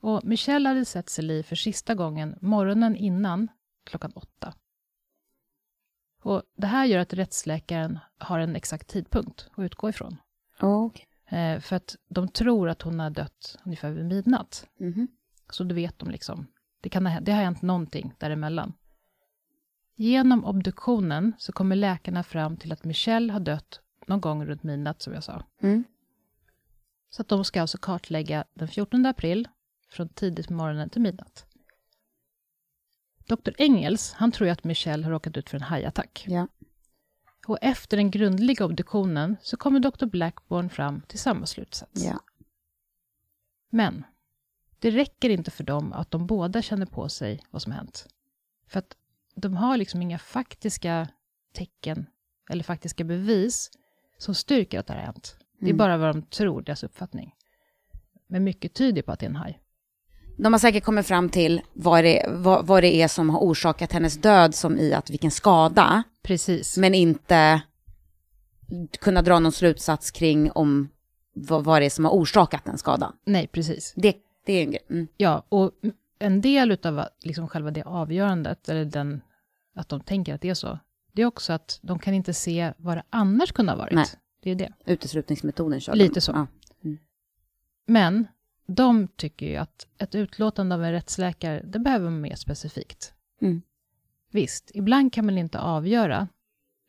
Och 0.00 0.24
Michelle 0.24 0.68
hade 0.68 0.84
sett 0.84 1.08
Celie 1.08 1.42
för 1.42 1.56
sista 1.56 1.94
gången 1.94 2.38
morgonen 2.40 2.96
innan 2.96 3.48
klockan 3.84 4.12
åtta. 4.12 4.54
Och 6.22 6.42
det 6.56 6.66
här 6.66 6.84
gör 6.86 6.98
att 6.98 7.12
rättsläkaren 7.12 7.98
har 8.18 8.38
en 8.38 8.56
exakt 8.56 8.88
tidpunkt 8.88 9.48
att 9.52 9.62
utgå 9.62 9.88
ifrån. 9.88 10.16
Okej. 10.60 11.07
Eh, 11.28 11.60
för 11.60 11.76
att 11.76 11.96
de 12.08 12.28
tror 12.28 12.68
att 12.68 12.82
hon 12.82 13.00
har 13.00 13.10
dött 13.10 13.58
ungefär 13.64 13.90
vid 13.90 14.04
midnatt. 14.04 14.66
Mhm. 14.78 15.08
Så 15.50 15.64
då 15.64 15.74
vet 15.74 15.98
de 15.98 16.10
liksom. 16.10 16.46
Det, 16.80 16.88
kan 16.88 17.06
ha, 17.06 17.20
det 17.20 17.32
har 17.32 17.42
hänt 17.42 17.62
någonting 17.62 18.14
däremellan. 18.18 18.72
Genom 19.94 20.44
obduktionen 20.44 21.32
så 21.38 21.52
kommer 21.52 21.76
läkarna 21.76 22.22
fram 22.22 22.56
till 22.56 22.72
att 22.72 22.84
Michelle 22.84 23.32
har 23.32 23.40
dött 23.40 23.80
någon 24.06 24.20
gång 24.20 24.46
runt 24.46 24.62
midnatt, 24.62 25.02
som 25.02 25.14
jag 25.14 25.24
sa. 25.24 25.44
Mm. 25.60 25.84
Så 27.10 27.22
att 27.22 27.28
de 27.28 27.44
ska 27.44 27.60
alltså 27.60 27.78
kartlägga 27.78 28.44
den 28.54 28.68
14 28.68 29.06
april 29.06 29.48
från 29.90 30.08
tidigt 30.08 30.48
på 30.48 30.52
morgonen 30.52 30.90
till 30.90 31.02
midnatt. 31.02 31.46
Dr. 33.26 33.50
Engels, 33.58 34.12
han 34.12 34.32
tror 34.32 34.46
ju 34.46 34.52
att 34.52 34.64
Michelle 34.64 35.04
har 35.04 35.10
råkat 35.10 35.36
ut 35.36 35.50
för 35.50 35.56
en 35.56 35.62
hajattack. 35.62 36.24
Ja. 36.28 36.48
Och 37.48 37.58
efter 37.60 37.96
den 37.96 38.10
grundliga 38.10 38.64
obduktionen 38.64 39.36
så 39.42 39.56
kommer 39.56 39.80
Dr. 39.80 40.06
Blackburn 40.06 40.70
fram 40.70 41.00
till 41.00 41.18
samma 41.18 41.46
slutsats. 41.46 42.04
Ja. 42.04 42.20
Men 43.70 44.04
det 44.78 44.90
räcker 44.90 45.30
inte 45.30 45.50
för 45.50 45.64
dem 45.64 45.92
att 45.92 46.10
de 46.10 46.26
båda 46.26 46.62
känner 46.62 46.86
på 46.86 47.08
sig 47.08 47.42
vad 47.50 47.62
som 47.62 47.72
hänt. 47.72 48.06
För 48.66 48.78
att 48.78 48.96
de 49.34 49.56
har 49.56 49.76
liksom 49.76 50.02
inga 50.02 50.18
faktiska 50.18 51.08
tecken 51.52 52.06
eller 52.50 52.64
faktiska 52.64 53.04
bevis 53.04 53.70
som 54.18 54.34
styrker 54.34 54.78
att 54.80 54.86
det 54.86 54.92
har 54.92 55.00
hänt. 55.00 55.36
Det 55.58 55.66
är 55.66 55.70
Mm. 55.70 55.76
bara 55.76 55.96
vad 55.96 56.14
de 56.14 56.22
tror, 56.22 56.62
deras 56.62 56.82
uppfattning. 56.84 57.34
Men 58.26 58.44
mycket 58.44 58.74
tyder 58.74 59.02
på 59.02 59.12
att 59.12 59.20
det 59.20 59.26
är 59.26 59.30
en 59.30 59.36
haj. 59.36 59.60
De 60.38 60.52
har 60.52 60.58
säkert 60.58 60.84
kommit 60.84 61.06
fram 61.06 61.28
till 61.28 61.60
vad 61.72 62.04
det, 62.04 62.26
vad, 62.28 62.66
vad 62.66 62.82
det 62.82 63.02
är 63.02 63.08
som 63.08 63.30
har 63.30 63.40
orsakat 63.40 63.92
hennes 63.92 64.16
död, 64.16 64.54
som 64.54 64.78
i 64.78 64.92
att 64.92 65.10
vilken 65.10 65.30
skada, 65.30 66.02
Precis. 66.22 66.76
men 66.76 66.94
inte 66.94 67.60
kunna 69.00 69.22
dra 69.22 69.38
någon 69.38 69.52
slutsats 69.52 70.10
kring 70.10 70.50
om 70.50 70.88
vad, 71.34 71.64
vad 71.64 71.82
det 71.82 71.86
är 71.86 71.90
som 71.90 72.04
har 72.04 72.12
orsakat 72.12 72.64
den 72.64 72.78
skadan. 72.78 73.12
Nej, 73.24 73.46
precis. 73.46 73.92
Det, 73.96 74.16
det 74.46 74.52
är 74.52 74.62
en 74.62 74.70
grej. 74.70 74.82
Mm. 74.90 75.08
Ja, 75.16 75.44
och 75.48 75.72
en 76.18 76.40
del 76.40 76.78
av 76.82 77.04
liksom 77.22 77.48
själva 77.48 77.70
det 77.70 77.82
avgörandet, 77.82 78.68
eller 78.68 78.84
den, 78.84 79.20
att 79.74 79.88
de 79.88 80.00
tänker 80.00 80.34
att 80.34 80.40
det 80.40 80.48
är 80.50 80.54
så, 80.54 80.78
det 81.12 81.22
är 81.22 81.26
också 81.26 81.52
att 81.52 81.78
de 81.82 81.98
kan 81.98 82.14
inte 82.14 82.34
se 82.34 82.72
vad 82.76 82.96
det 82.96 83.02
annars 83.10 83.52
kunde 83.52 83.72
ha 83.72 83.76
varit. 83.78 83.94
Nej. 83.94 84.06
Det 84.42 84.50
är 84.50 84.54
det. 84.54 84.72
Uteslutningsmetoden 84.86 85.80
kör 85.80 85.94
Lite 85.94 86.14
de. 86.14 86.20
så. 86.20 86.32
Ja. 86.32 86.46
Men 87.86 88.26
de 88.68 89.08
tycker 89.08 89.46
ju 89.46 89.56
att 89.56 89.86
ett 89.98 90.14
utlåtande 90.14 90.74
av 90.74 90.84
en 90.84 90.92
rättsläkare, 90.92 91.62
det 91.64 91.78
behöver 91.78 92.04
man 92.04 92.20
mer 92.20 92.34
specifikt. 92.34 93.14
Mm. 93.40 93.62
Visst, 94.30 94.70
ibland 94.74 95.12
kan 95.12 95.26
man 95.26 95.38
inte 95.38 95.60
avgöra 95.60 96.28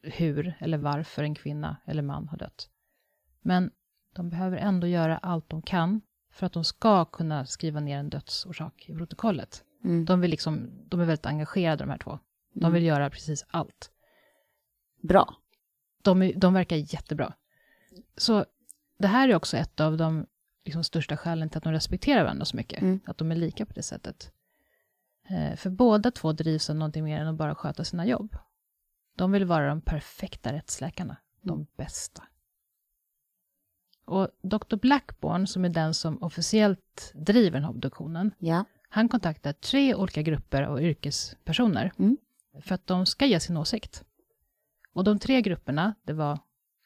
hur 0.01 0.53
eller 0.59 0.77
varför 0.77 1.24
en 1.24 1.36
kvinna 1.36 1.77
eller 1.86 2.01
man 2.01 2.27
har 2.27 2.38
dött. 2.38 2.69
Men 3.41 3.71
de 4.15 4.29
behöver 4.29 4.57
ändå 4.57 4.88
göra 4.88 5.17
allt 5.17 5.50
de 5.50 5.62
kan 5.62 6.01
för 6.31 6.45
att 6.45 6.53
de 6.53 6.63
ska 6.63 7.05
kunna 7.05 7.45
skriva 7.45 7.79
ner 7.79 7.98
en 7.98 8.09
dödsorsak 8.09 8.86
i 8.89 8.93
protokollet. 8.93 9.63
Mm. 9.83 10.05
De, 10.05 10.21
vill 10.21 10.31
liksom, 10.31 10.69
de 10.86 11.00
är 11.00 11.05
väldigt 11.05 11.25
engagerade 11.25 11.83
de 11.83 11.89
här 11.89 11.98
två. 11.98 12.19
De 12.53 12.59
Mm. 12.59 12.74
vill 12.74 12.83
göra 12.83 13.09
precis 13.09 13.45
allt. 13.48 13.91
Bra. 15.01 15.36
De, 16.03 16.33
de 16.36 16.53
verkar 16.53 16.75
jättebra. 16.75 17.33
Så 18.17 18.45
det 18.98 19.07
här 19.07 19.29
är 19.29 19.36
också 19.36 19.57
ett 19.57 19.79
av 19.79 19.98
de 19.98 20.25
liksom, 20.66 20.84
största 20.84 21.18
skälen 21.18 21.50
till 21.50 21.58
att 21.58 21.63
de 21.63 21.74
respekterar 21.74 22.24
varandra 22.24 22.46
så 22.46 22.58
mycket. 22.58 22.82
Mm. 22.82 23.00
Att 23.06 23.18
de 23.18 23.32
är 23.32 23.36
lika 23.36 23.66
på 23.66 23.74
det 23.74 23.84
sättet. 23.84 24.32
Eh, 25.30 25.56
för 25.56 25.70
båda 25.70 26.12
två 26.12 26.32
drivs 26.34 26.70
av 26.70 26.75
någonting 26.75 27.04
mer 27.04 27.22
än 27.22 27.28
att 27.28 27.36
bara 27.36 27.56
sköta 27.56 27.84
sina 27.84 28.06
jobb. 28.06 28.38
De 29.16 29.32
vill 29.32 29.46
vara 29.46 29.68
de 29.70 29.82
perfekta 29.82 30.54
rättsläkarna. 30.54 31.18
De 31.42 31.68
bästa. 31.78 32.24
Och 34.06 34.28
Dr. 34.42 34.75
Blackburn, 34.75 35.48
som 35.48 35.66
är 35.66 35.70
den 35.70 35.94
som 35.94 36.24
officiellt 36.24 37.12
driver 37.16 37.51
den 37.51 37.63
här 37.63 37.70
obduktionen, 37.70 38.32
Ja. 38.38 38.66
han 38.89 39.10
kontaktar 39.10 39.54
tre 39.54 39.96
olika 39.96 40.22
grupper 40.22 40.63
av 40.63 40.82
yrkespersoner 40.82 41.92
Mm. 42.00 42.18
för 42.62 42.75
att 42.75 42.88
de 42.88 43.06
ska 43.06 43.25
ge 43.25 43.39
sin 43.39 43.58
åsikt. 43.58 44.04
Och 44.94 45.04
de 45.04 45.20
tre 45.20 45.42
grupperna, 45.42 45.96
det 46.04 46.13
var 46.13 46.39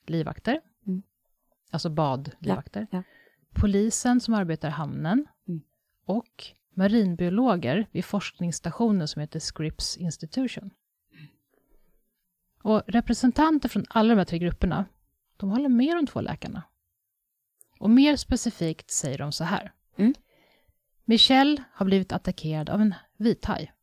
livvakter, 0.08 0.62
Mm. 0.88 1.04
alltså 1.72 1.90
badlivvakter, 1.90 2.88
Ja, 2.92 2.98
ja. 2.98 3.04
Polisen 3.54 4.22
som 4.22 4.34
arbetar 4.34 4.68
i 4.68 4.72
hamnen 4.72 5.28
Mm. 5.48 5.62
och 6.06 6.44
marinbiologer 6.74 7.88
vid 7.92 8.06
forskningsstationen 8.06 9.08
som 9.08 9.20
heter 9.20 9.40
Scripps 9.40 9.98
Institution. 9.98 10.70
Och 12.62 12.84
representanter 12.88 13.70
från 13.70 13.86
alla 13.90 14.10
de 14.10 14.18
här 14.18 14.26
tre 14.26 14.40
grupperna, 14.40 14.86
de 15.38 15.50
håller 15.50 15.70
med 15.70 15.96
de 15.96 16.08
två 16.08 16.22
läkarna. 16.22 16.64
Och 17.80 17.90
mer 17.90 18.16
specifikt 18.16 18.92
säger 18.92 19.18
de 19.18 19.32
så 19.32 19.44
här. 19.44 19.74
Mm. 19.96 20.14
Michelle 21.06 21.64
har 21.72 21.86
blivit 21.86 22.12
attackerad 22.12 22.70
av 22.70 22.82
en 22.82 22.96
vithaj. 23.18 23.74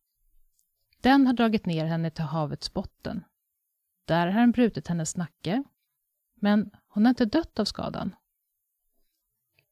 Den 1.00 1.27
har 1.27 1.33
dragit 1.35 1.67
ner 1.67 1.85
henne 1.85 2.11
till 2.11 2.25
havets 2.25 2.73
botten. 2.73 3.25
Där 4.05 4.27
har 4.27 4.41
den 4.41 4.53
brutit 4.53 4.89
hennes 4.89 5.17
nacke, 5.17 5.65
men 6.35 6.71
hon 6.89 7.05
har 7.05 7.09
inte 7.11 7.25
dött 7.25 7.59
av 7.59 7.65
skadan. 7.65 8.15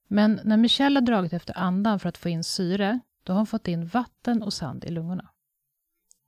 Men 0.09 0.41
när 0.45 0.57
Michelle 0.57 0.97
har 1.00 1.07
dragit 1.07 1.33
efter 1.33 1.59
andan 1.59 1.99
för 2.00 2.09
att 2.09 2.19
få 2.19 2.29
in 2.29 2.45
syre, 2.45 3.00
då 3.23 3.33
har 3.33 3.38
hon 3.38 3.47
fått 3.47 3.69
in 3.69 3.87
vatten 3.87 4.43
och 4.43 4.53
sand 4.53 4.85
i 4.85 4.91
lungorna. 4.91 5.29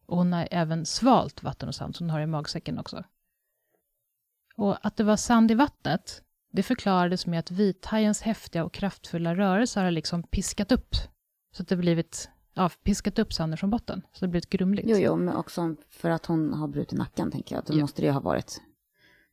Och 0.07 0.17
hon 0.17 0.33
har 0.33 0.49
även 0.51 0.87
svalt 0.87 1.43
vatten 1.43 1.69
och 1.69 1.75
sand 1.75 1.97
som 1.97 2.07
hon 2.07 2.11
har 2.11 2.21
i 2.21 2.27
magsäcken 2.27 2.79
också. 2.79 3.05
Och 4.57 4.87
att 4.87 4.97
det 4.97 5.05
var 5.05 5.17
sand 5.17 5.51
i 5.51 5.55
vattnet, 5.55 6.23
det 6.53 6.63
förklarades 6.63 7.27
med 7.27 7.39
att 7.41 7.51
vithajens 7.51 8.23
häftiga 8.23 8.65
och 8.65 8.73
kraftfulla 8.73 9.35
rörelser 9.35 9.85
har 9.85 9.91
liksom 9.91 10.23
piskat 10.23 10.73
upp, 10.73 10.95
så 11.53 11.63
att 11.63 11.69
det 11.69 11.77
blivit, 11.77 12.31
ja, 12.55 12.71
piskat 12.83 13.19
upp 13.19 13.33
sanden 13.33 13.57
från 13.57 13.71
botten, 13.71 14.03
så 14.13 14.25
det 14.25 14.29
blivit 14.29 14.51
grumligt. 14.51 14.89
Jo, 14.91 14.97
jo, 14.97 15.17
men 15.17 15.37
också 15.37 15.75
för 15.91 16.11
att 16.11 16.27
hon 16.27 16.55
har 16.55 16.69
brutit 16.69 16.99
nacken, 16.99 17.31
tänker 17.31 17.55
jag. 17.55 17.65
Då 17.65 17.75
Ja. 17.75 17.81
måste 17.81 18.03
det 18.03 18.07
ju 18.07 18.13
ha 18.13 18.21
varit... 18.21 18.61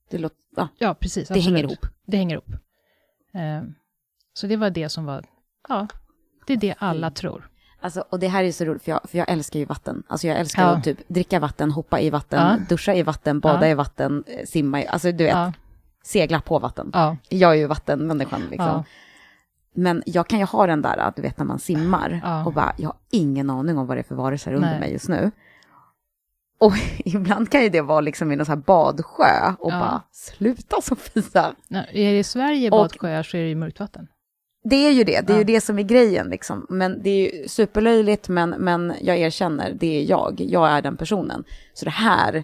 Det, 0.10 0.18
låter, 0.18 0.38
ja, 0.56 0.68
Ja, 0.78 0.94
precis. 0.94 1.28
det 1.28 1.34
absolut. 1.34 1.46
hänger 1.46 1.64
ihop. 1.64 1.86
Det 2.06 2.18
hänger 2.18 2.36
ihop. 2.36 2.50
Eh, 3.34 3.62
så 4.38 4.48
det 4.48 4.58
var 4.58 4.70
det 4.70 4.90
som 4.90 5.06
var, 5.06 5.26
ja, 5.70 5.88
det 6.48 6.54
är 6.54 6.58
det 6.58 6.74
alla 6.80 7.12
tror. 7.12 7.50
Alltså, 7.82 8.04
och 8.10 8.20
det 8.20 8.28
här 8.28 8.44
är 8.44 8.52
så 8.52 8.66
roligt, 8.66 8.84
för 8.84 8.92
jag, 8.92 9.00
för 9.10 9.18
jag 9.18 9.30
älskar 9.30 9.60
ju 9.60 9.66
vatten. 9.66 10.04
Alltså 10.08 10.28
jag 10.28 10.38
älskar 10.38 10.62
Ja. 10.64 10.68
att 10.70 10.84
typ 10.84 10.98
dricka 11.08 11.40
vatten, 11.40 11.72
hoppa 11.72 12.00
i 12.00 12.10
vatten, 12.10 12.40
Ja. 12.40 12.58
duscha 12.70 12.94
i 12.94 13.04
vatten, 13.04 13.40
bada 13.40 13.66
Ja. 13.66 13.72
i 13.72 13.74
vatten, 13.74 14.24
eh, 14.28 14.46
simma 14.46 14.82
i... 14.82 14.88
Alltså 14.88 15.12
du 15.12 15.24
vet, 15.24 15.54
segla 16.04 16.42
på 16.42 16.60
vatten. 16.60 16.90
ja, 16.94 17.18
Jag 17.30 17.52
är 17.52 17.56
ju 17.56 17.68
vattenmänniskan 17.68 18.42
liksom. 18.52 18.84
Men 19.74 20.04
jag 20.06 20.28
kan 20.28 20.40
ju 20.40 20.46
ha 20.46 20.68
den 20.68 20.82
där, 20.82 21.14
du 21.16 21.22
vet 21.22 21.38
när 21.38 21.46
man 21.46 21.60
simmar 21.60 22.44
och 22.46 22.54
bara, 22.54 22.74
jag 22.78 22.90
har 22.90 22.98
ingen 23.12 23.50
aning 23.50 23.78
om 23.78 23.88
vad 23.88 23.98
det 23.98 24.02
är 24.02 24.04
för 24.04 24.16
varelser 24.16 24.54
under 24.54 24.70
Nej. 24.70 24.80
mig 24.80 24.92
just 24.94 25.10
nu. 25.10 25.32
Och 26.60 26.74
ibland 27.06 27.50
kan 27.52 27.64
ju 27.64 27.70
det 27.70 27.82
vara 27.82 28.02
liksom 28.02 28.32
i 28.32 28.36
någon 28.36 28.46
så 28.46 28.52
här 28.52 28.58
badsjö 28.60 29.54
och 29.60 29.72
bara, 29.72 30.02
sluta 30.12 30.82
Sofia. 30.82 31.54
Nej, 31.68 31.90
Är 31.94 32.12
det 32.12 32.20
i 32.20 32.24
Sverige 32.24 32.72
Och- 32.72 32.78
badsjöar 32.78 33.24
så 33.24 33.38
är 33.38 33.42
det 33.42 33.50
ju 33.50 33.56
mörkt 33.56 33.80
vatten. 33.80 34.08
Det 34.70 34.76
är 34.76 34.92
ju 34.92 35.04
det, 35.04 35.28
det 35.28 35.34
är 35.34 35.38
ju 35.38 35.44
det 35.44 35.62
som 35.62 35.80
är 35.80 35.84
grejen 35.84 36.30
liksom. 36.30 36.66
Men 36.70 37.04
det 37.04 37.10
är 37.10 37.42
ju 37.42 37.48
superlöjligt, 37.48 38.30
men, 38.30 38.50
men 38.50 38.94
jag 39.02 39.18
erkänner, 39.18 39.74
det 39.74 39.88
är 40.00 40.10
jag. 40.10 40.42
Jag 40.42 40.70
är 40.70 40.82
den 40.82 40.98
personen. 40.98 41.44
Så 41.74 41.86
det 41.86 41.92
här 41.92 42.44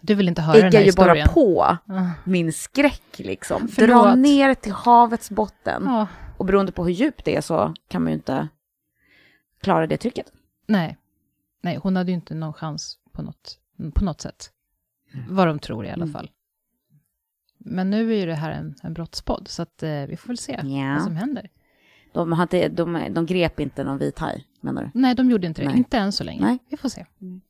Du 0.00 0.14
vill 0.14 0.28
inte 0.28 0.42
höra 0.42 0.60
den 0.60 0.72
här 0.72 0.80
ju 0.84 0.92
bara 0.92 1.26
på 1.26 1.76
Ja. 1.86 2.10
min 2.24 2.52
skräck 2.52 3.02
liksom. 3.18 3.62
Dra 3.66 3.72
Förlåt. 3.72 4.18
ner 4.18 4.54
till 4.54 4.72
havets 4.72 5.30
botten. 5.30 5.82
Ja, 5.86 6.06
Och 6.38 6.44
beroende 6.44 6.72
på 6.72 6.84
hur 6.84 6.92
djupt 6.92 7.24
det 7.24 7.36
är 7.36 7.40
så 7.40 7.74
kan 7.88 8.02
man 8.02 8.12
ju 8.12 8.16
inte 8.16 8.48
klara 9.62 9.86
det 9.86 9.96
trycket. 9.96 10.26
nej. 10.66 10.96
Nej, 11.62 11.76
hon 11.82 11.96
hade 11.96 12.10
ju 12.10 12.14
inte 12.14 12.34
någon 12.34 12.52
chans 12.52 12.98
på 13.12 13.22
något, 13.22 13.58
på 13.94 14.04
något 14.04 14.20
sätt. 14.20 14.50
Vad 15.28 15.46
de 15.46 15.58
tror 15.58 15.86
i 15.86 15.90
alla 15.90 16.02
Mm. 16.04 16.12
fall. 16.12 16.30
Men 17.64 17.90
nu 17.90 18.12
är 18.12 18.16
ju 18.16 18.26
det 18.26 18.34
här 18.34 18.50
en, 18.50 18.74
en 18.82 18.94
brottspodd, 18.94 19.48
så 19.48 19.62
att, 19.62 19.82
eh, 19.82 19.90
vi 19.90 20.16
får 20.16 20.28
väl 20.28 20.38
se 20.38 20.60
Ja. 20.64 20.94
vad 20.94 21.02
som 21.02 21.16
händer. 21.16 21.50
De, 22.12 22.32
inte, 22.42 22.68
de, 22.68 23.06
de 23.14 23.26
grep 23.26 23.60
inte 23.60 23.84
någon 23.84 23.98
vit 23.98 24.18
haj, 24.18 24.46
menar 24.60 24.82
du? 24.82 24.90
Nej, 25.00 25.14
de 25.14 25.30
gjorde 25.30 25.46
inte 25.46 25.62
det. 25.62 25.68
Nej. 25.68 25.76
Inte 25.78 25.98
än 25.98 26.12
så 26.12 26.24
länge. 26.24 26.40
Nej. 26.40 26.58
Vi 26.68 26.76
får 26.76 26.88
se. 26.88 27.06
Mm. 27.20 27.40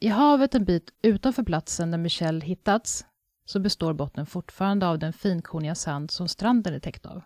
I 0.00 0.08
havet 0.08 0.54
en 0.54 0.64
bit 0.64 0.90
utanför 1.02 1.42
platsen 1.42 1.90
där 1.90 1.98
Michelle 1.98 2.44
hittats 2.44 3.04
så 3.44 3.60
består 3.60 3.92
botten 3.92 4.26
fortfarande 4.26 4.86
av 4.86 4.98
den 4.98 5.12
finkorniga 5.12 5.74
sand 5.74 6.10
som 6.10 6.28
stranden 6.28 6.74
är 6.74 6.78
täckt 6.78 7.06
av. 7.06 7.22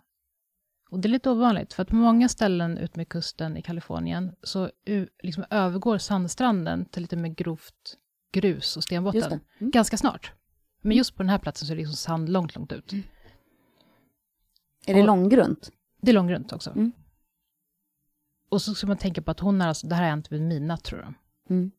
Och 0.91 1.01
det 1.01 1.09
är 1.09 1.11
lite 1.11 1.31
ovanligt, 1.31 1.73
för 1.73 1.83
att 1.83 1.89
på 1.89 1.97
många 1.97 2.29
ställen 2.29 2.79
ut 2.79 2.97
med 2.97 3.09
kusten 3.09 3.57
i 3.57 3.63
Kalifornien 3.63 4.33
så 4.43 4.71
liksom 5.23 5.45
övergår 5.51 5.99
sandstranden 5.99 6.85
till 6.85 7.03
lite 7.03 7.17
mer 7.17 7.31
grovt 7.31 7.97
grus 8.33 8.77
och 8.77 8.83
stenbotten. 8.83 9.41
Mm. 9.59 9.71
ganska 9.71 9.97
snart. 9.97 10.33
Men 10.87 10.97
just 10.97 11.17
på 11.17 11.23
den 11.23 11.31
här 11.31 11.39
platsen 11.39 11.67
så 11.67 11.73
är 11.73 11.77
det 11.77 11.81
liksom 11.83 11.97
sand 11.97 12.29
långt, 12.29 12.55
långt 12.57 12.73
ut. 12.73 12.93
Är 14.87 14.95
det 14.95 15.01
Och- 15.01 15.07
långgrunt? 15.07 15.71
Det 16.03 16.11
är 16.11 16.15
långgrunt 16.15 16.53
också. 16.53 16.71
Mm. 16.71 16.93
Och 18.49 18.63
så 18.63 18.75
ska 18.75 18.87
man 18.87 18.97
tänka 18.97 19.23
på 19.23 19.31
att 19.31 19.41
hon 19.41 19.61
har 19.61 19.69
alltså, 19.69 19.87
det 19.87 19.95
här 19.95 20.03
har 20.03 20.11
hänt 20.11 20.33
vid 20.33 20.43
midnatt 20.43 20.85
tror 20.85 21.01
jag. 21.01 21.15
Mm. 21.51 21.71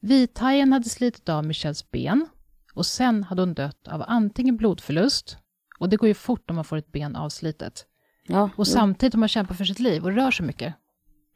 Vithajen 0.00 0.72
hade 0.72 0.88
slitit 0.88 1.28
av 1.28 1.44
Michelles 1.44 1.90
ben 1.90 2.28
och 2.74 2.86
sen 2.86 3.24
hade 3.24 3.42
hon 3.42 3.54
dött 3.54 3.88
av 3.88 4.04
antingen 4.06 4.56
blodförlust, 4.56 5.38
och 5.78 5.88
det 5.88 5.96
går 5.96 6.08
ju 6.08 6.14
fort 6.14 6.50
om 6.50 6.56
man 6.56 6.64
får 6.64 6.76
ett 6.76 6.92
ben 6.92 7.16
avslitet, 7.16 7.86
Ja, 8.26 8.42
och 8.42 8.50
jo. 8.58 8.64
samtidigt 8.64 9.14
om 9.14 9.20
man 9.20 9.28
kämpar 9.28 9.54
för 9.54 9.64
sitt 9.64 9.78
liv 9.78 10.04
och 10.04 10.12
rör 10.12 10.30
sig 10.30 10.46
mycket, 10.46 10.74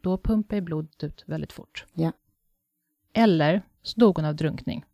då 0.03 0.19
pumpar 0.19 0.57
ju 0.57 0.63
blodet 0.63 1.05
ut 1.05 1.25
väldigt 1.27 1.53
fort. 1.53 1.87
Ja. 1.95 2.13
Eller 3.15 3.63
så 3.83 4.01
dog 4.01 4.17
hon 4.17 4.25
av 4.25 4.37
drunkning, 4.37 4.79
Mm. 4.79 4.89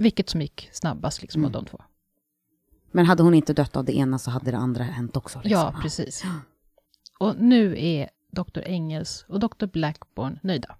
Vilket 0.00 0.28
som 0.28 0.40
gick 0.40 0.68
snabbast 0.72 1.22
liksom, 1.22 1.44
av 1.44 1.50
Mm. 1.50 1.64
de 1.64 1.70
två. 1.70 1.82
Men 2.90 3.06
hade 3.06 3.22
hon 3.22 3.34
inte 3.34 3.52
dött 3.52 3.76
av 3.76 3.84
det 3.84 3.96
ena 3.96 4.18
så 4.18 4.30
hade 4.30 4.50
det 4.50 4.56
andra 4.56 4.84
hänt 4.84 5.16
också. 5.16 5.38
Liksom. 5.38 5.50
Ja, 5.52 5.74
precis. 5.82 6.22
Och 7.18 7.36
nu 7.38 7.74
är 7.84 8.10
Dr. 8.30 8.60
Engels 8.64 9.24
och 9.28 9.40
Dr. 9.40 9.66
Blackburn 9.66 10.38
nöjda. 10.42 10.76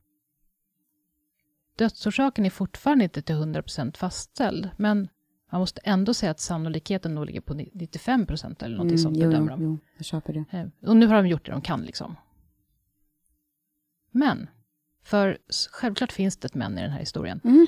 Dödsorsaken 1.76 2.46
är 2.46 2.50
fortfarande 2.50 3.04
inte 3.04 3.22
till 3.22 3.34
100% 3.34 3.96
fastställd, 3.96 4.70
men 4.76 5.08
man 5.50 5.60
måste 5.60 5.80
ändå 5.84 6.14
säga 6.14 6.30
att 6.30 6.40
sannolikheten 6.40 7.14
nog 7.14 7.26
ligger 7.26 7.40
på 7.40 7.54
95% 7.54 8.62
eller 8.64 8.76
något 8.76 9.00
sånt 9.00 9.16
Mm, 9.16 9.24
jo, 9.24 9.30
bedömer 9.30 9.50
de. 9.50 9.62
jo, 9.62 9.78
jag 9.96 10.06
köper 10.06 10.32
det. 10.32 10.44
Eh, 10.58 10.88
Och 10.88 10.96
nu 10.96 11.06
har 11.06 11.14
de 11.14 11.26
gjort 11.28 11.46
det 11.46 11.52
de 11.52 11.60
kan 11.62 11.82
liksom. 11.82 12.16
Men, 14.10 14.46
för 15.02 15.38
självklart 15.72 16.12
finns 16.12 16.36
det 16.36 16.46
ett 16.46 16.54
men 16.54 16.78
i 16.78 16.82
den 16.82 16.90
här 16.90 17.00
historien. 17.00 17.40
Mhm. 17.44 17.66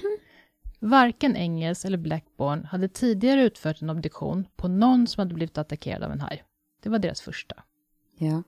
Varken 0.84 1.36
Engels 1.36 1.84
eller 1.84 1.98
Blackburn 1.98 2.64
hade 2.64 2.88
tidigare 2.88 3.42
utfört 3.42 3.82
en 3.82 3.90
obduktion 3.90 4.46
på 4.56 4.68
någon 4.68 5.06
som 5.06 5.20
hade 5.20 5.34
blivit 5.34 5.58
attackerad 5.58 6.02
av 6.02 6.12
en 6.12 6.20
haj. 6.20 6.44
Det 6.82 6.88
var 6.88 6.98
deras 6.98 7.20
första. 7.20 7.62
Ja. 8.18 8.42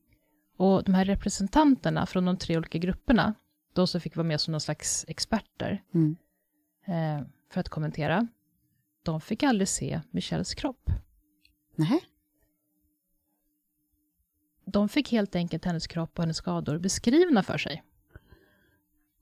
Och 0.57 0.85
de 0.85 0.95
här 0.95 1.05
representanterna 1.05 2.07
från 2.07 2.25
de 2.25 2.37
tre 2.37 2.57
olika 2.57 2.79
grupperna, 2.79 3.35
de 3.73 3.87
som 3.87 4.01
fick 4.01 4.17
vara 4.17 4.27
med 4.27 4.41
som 4.41 4.53
någon 4.53 4.61
slags 4.61 5.05
experter 5.09 5.83
Mm. 5.95 6.17
eh, 6.87 7.27
för 7.51 7.61
att 7.61 7.69
kommentera, 7.69 8.29
de 9.03 9.21
fick 9.21 9.43
aldrig 9.43 9.69
se 9.69 10.01
Michelles 10.11 10.55
kropp. 10.55 10.91
Nähä. 11.77 12.01
De 14.65 14.89
fick 14.89 15.13
helt 15.13 15.37
enkelt 15.37 15.65
hennes 15.65 15.87
kropp 15.87 16.19
och 16.19 16.23
hennes 16.23 16.37
skador 16.37 16.79
beskrivna 16.79 17.43
för 17.43 17.59
sig. 17.59 17.83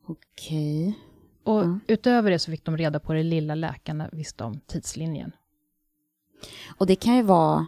Okej. 0.06 0.98
Och 1.44 1.64
Ja. 1.64 1.78
utöver 1.86 2.30
det 2.30 2.38
så 2.38 2.50
fick 2.50 2.64
de 2.64 2.76
reda 2.76 3.00
på 3.00 3.12
det 3.12 3.22
lilla 3.22 3.54
läkarna 3.54 4.08
visste 4.12 4.44
om 4.44 4.60
tidslinjen. 4.66 5.32
Och 6.78 6.86
det 6.86 6.96
kan 6.96 7.16
ju 7.16 7.22
vara 7.22 7.66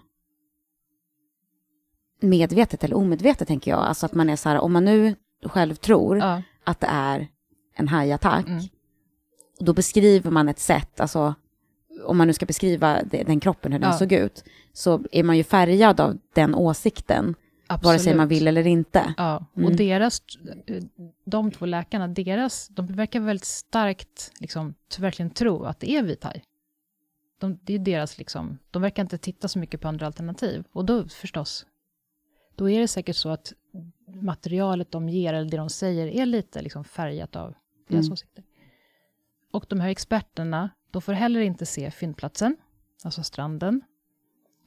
medvetet 2.20 2.84
eller 2.84 2.96
omedvetet, 2.96 3.48
tänker 3.48 3.70
jag. 3.70 3.80
Alltså 3.80 4.06
att 4.06 4.14
man 4.14 4.30
är 4.30 4.36
så 4.36 4.48
här, 4.48 4.58
om 4.58 4.72
man 4.72 4.84
nu 4.84 5.14
själv 5.44 5.74
tror 5.74 6.18
Ja, 6.18 6.42
att 6.64 6.80
det 6.80 6.86
är 6.90 7.28
en 7.76 7.88
hajattack, 7.88 8.46
Mm. 8.48 8.64
då 9.58 9.72
beskriver 9.72 10.30
man 10.30 10.48
ett 10.48 10.58
sätt, 10.58 11.00
alltså 11.00 11.34
om 12.04 12.16
man 12.18 12.26
nu 12.26 12.32
ska 12.32 12.46
beskriva 12.46 13.02
den 13.02 13.40
kroppen, 13.40 13.72
hur 13.72 13.78
den 13.78 13.90
Ja. 13.90 13.98
såg 13.98 14.12
ut, 14.12 14.44
så 14.72 15.02
är 15.12 15.22
man 15.22 15.36
ju 15.36 15.44
färgad 15.44 16.00
av 16.00 16.18
den 16.34 16.54
åsikten 16.54 17.34
Absolut. 17.74 17.84
vare 17.90 17.98
sig 17.98 18.14
man 18.14 18.28
vill 18.28 18.48
eller 18.48 18.66
inte. 18.66 19.14
Ja, 19.16 19.46
och 19.52 19.58
Mm. 19.58 19.76
deras, 19.76 20.22
de 21.24 21.50
två 21.50 21.66
läkarna, 21.66 22.08
deras, 22.08 22.68
de 22.68 22.86
verkar 22.86 23.20
väldigt 23.20 23.44
starkt 23.44 24.32
liksom, 24.40 24.74
verkligen 24.98 25.30
tro 25.30 25.64
att 25.64 25.80
det 25.80 25.90
är 25.90 26.02
vithaj. 26.02 26.44
De, 27.40 27.58
det 27.62 27.74
är 27.74 27.78
deras 27.78 28.18
liksom, 28.18 28.58
de 28.70 28.82
verkar 28.82 29.02
inte 29.02 29.18
titta 29.18 29.48
så 29.48 29.58
mycket 29.58 29.80
på 29.80 29.88
andra 29.88 30.06
alternativ. 30.06 30.64
Och 30.72 30.84
då 30.84 31.08
förstås, 31.08 31.66
då 32.56 32.70
är 32.70 32.80
det 32.80 32.88
säkert 32.88 33.16
så 33.16 33.28
att 33.28 33.52
materialet 34.06 34.90
de 34.90 35.08
ger, 35.08 35.34
eller 35.34 35.50
det 35.50 35.56
de 35.56 35.70
säger, 35.70 36.06
är 36.06 36.26
lite 36.26 36.62
liksom 36.62 36.84
färgat 36.84 37.36
av 37.36 37.54
deras 37.88 38.04
Mm. 38.06 38.12
åsikter. 38.12 38.44
Och 39.52 39.66
de 39.68 39.80
här 39.80 39.88
experterna, 39.88 40.70
de 40.90 41.02
får 41.02 41.12
heller 41.12 41.40
inte 41.40 41.66
se 41.66 41.90
fyndplatsen, 41.90 42.56
alltså 43.04 43.22
stranden, 43.22 43.80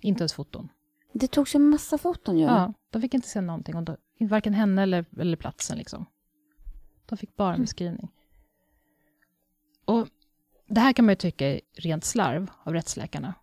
inte 0.02 0.22
ens 0.22 0.34
foton. 0.34 0.70
Det 1.14 1.28
togs 1.28 1.56
ju 1.56 1.58
en 1.58 1.70
massa 1.70 1.98
foton 1.98 2.38
ju. 2.38 2.46
Ja, 2.46 2.74
de 2.90 3.02
fick 3.02 3.14
inte 3.14 3.28
se 3.28 3.42
någonting 3.42 3.76
om 3.76 3.86
det, 3.86 3.98
varken 4.20 4.54
henne 4.54 4.82
eller, 4.84 5.06
eller 5.20 5.38
platsen. 5.38 5.78
Liksom. 5.78 6.06
De 7.06 7.18
fick 7.18 7.36
bara 7.36 7.54
en 7.54 7.62
beskrivning. 7.62 8.12
Och 9.86 10.08
det 10.68 10.80
här 10.80 10.94
kan 10.94 11.06
man 11.06 11.12
ju 11.12 11.16
tycka 11.16 11.48
är 11.48 11.62
rent 11.74 12.06
slarv 12.06 12.52
av 12.64 12.74
rättsläkarna. 12.74 13.34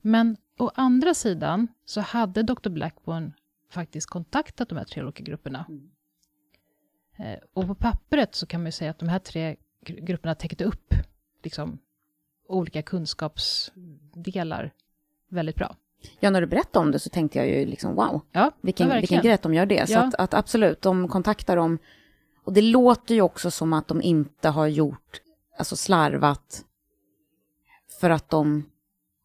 Men 0.00 0.36
å 0.58 0.70
andra 0.74 1.14
sidan 1.14 1.68
så 1.84 2.00
hade 2.00 2.42
Dr. 2.42 2.68
Blackburn 2.68 3.32
faktiskt 3.70 4.06
kontaktat 4.06 4.68
de 4.68 4.78
här 4.78 4.84
tre 4.84 5.02
olika 5.02 5.24
grupperna. 5.24 5.66
Mm. 5.68 5.90
Eh, 7.16 7.38
och 7.52 7.66
på 7.66 7.74
pappret 7.74 8.34
så 8.34 8.46
kan 8.46 8.60
man 8.60 8.66
ju 8.66 8.72
säga 8.72 8.90
att 8.90 8.98
de 8.98 9.08
här 9.08 9.18
tre 9.18 9.56
gr- 9.84 10.04
grupperna 10.04 10.34
täckte 10.34 10.64
upp 10.64 10.94
liksom, 11.42 11.78
olika 12.48 12.82
kunskapsdelar 12.82 14.74
väldigt 15.28 15.56
bra. 15.56 15.76
Ja, 16.20 16.30
när 16.30 16.40
du 16.40 16.46
berättade 16.46 16.84
om 16.86 16.92
det 16.92 16.98
så 16.98 17.10
tänkte 17.10 17.38
jag 17.38 17.48
ju 17.48 17.66
liksom 17.66 17.94
wow, 17.94 18.20
Ja, 18.32 18.50
vilken, 18.60 18.88
ja, 18.88 18.94
vilken 19.00 19.22
grej 19.22 19.32
att 19.32 19.42
de 19.42 19.54
gör 19.54 19.66
det. 19.66 19.86
Så 19.86 19.92
Ja. 19.92 20.00
att, 20.00 20.14
att 20.14 20.34
absolut, 20.34 20.82
de 20.82 21.08
kontaktar 21.08 21.56
dem. 21.56 21.78
Och 22.44 22.52
det 22.52 22.62
låter 22.62 23.14
ju 23.14 23.20
också 23.20 23.50
som 23.50 23.72
att 23.72 23.88
de 23.88 24.02
inte 24.02 24.48
har 24.48 24.66
gjort, 24.66 25.20
alltså 25.58 25.76
slarvat, 25.76 26.64
för 28.00 28.10
att 28.10 28.30
de 28.30 28.64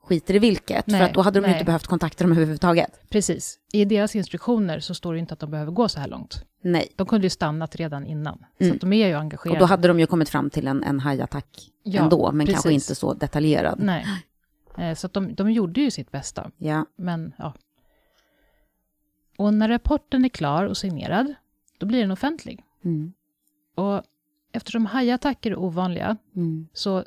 skiter 0.03 0.36
i 0.36 0.39
vilket. 0.39 0.88
Nej, 0.88 1.00
för 1.00 1.06
att 1.06 1.13
då 1.13 1.22
hade 1.22 1.39
de 1.39 1.42
nej. 1.48 1.51
inte 1.53 1.65
behövt 1.65 1.88
kontakta 1.88 2.24
dem 2.24 2.32
överhuvudtaget. 2.38 3.10
Precis. 3.10 3.60
I 3.74 3.86
deras 3.86 4.15
instruktioner 4.15 4.80
så 4.80 4.94
står 4.96 5.13
det 5.13 5.20
inte 5.20 5.34
att 5.34 5.39
de 5.39 5.51
behöver 5.51 5.72
gå 5.72 5.89
så 5.89 6.00
här 6.00 6.08
långt. 6.08 6.46
Nej. 6.62 6.88
De 6.96 7.08
kunde 7.08 7.25
ju 7.25 7.30
stannat 7.30 7.75
redan 7.75 8.06
innan. 8.06 8.38
Så 8.58 8.63
Mm. 8.63 8.75
att 8.75 8.82
de 8.82 8.94
är 8.94 9.08
ju 9.08 9.13
engagerade. 9.13 9.56
Och 9.60 9.60
då 9.60 9.65
hade 9.65 9.88
de 9.88 10.00
ju 10.00 10.06
kommit 10.06 10.30
fram 10.30 10.50
till 10.50 10.68
en, 10.68 10.84
en 10.84 11.00
hajattack 11.00 11.70
Ja, 11.84 12.03
ändå, 12.03 12.32
men 12.32 12.48
kanske 12.48 12.70
precis. 12.70 12.89
inte 12.89 12.96
så 13.00 13.13
detaljerad. 13.13 13.80
Nej. 13.82 14.06
Eh, 14.77 14.96
Så 14.96 15.08
att 15.08 15.13
de, 15.13 15.36
de 15.36 15.51
gjorde 15.51 15.82
ju 15.82 15.92
sitt 15.92 16.12
bästa. 16.12 16.51
Ja. 16.58 16.86
Men 16.96 17.34
ja. 17.38 17.53
Och 19.38 19.53
när 19.53 19.70
rapporten 19.70 20.25
är 20.25 20.30
klar 20.30 20.65
och 20.65 20.77
signerad, 20.77 21.34
då 21.77 21.86
blir 21.86 22.01
den 22.01 22.12
offentlig. 22.12 22.63
Mm. 22.84 23.13
Och 23.75 24.03
eftersom 24.51 24.86
hajattacker 24.86 25.51
är 25.51 25.56
ovanliga, 25.60 26.18
Mm. 26.36 26.68
så 26.74 26.98
är 26.98 27.06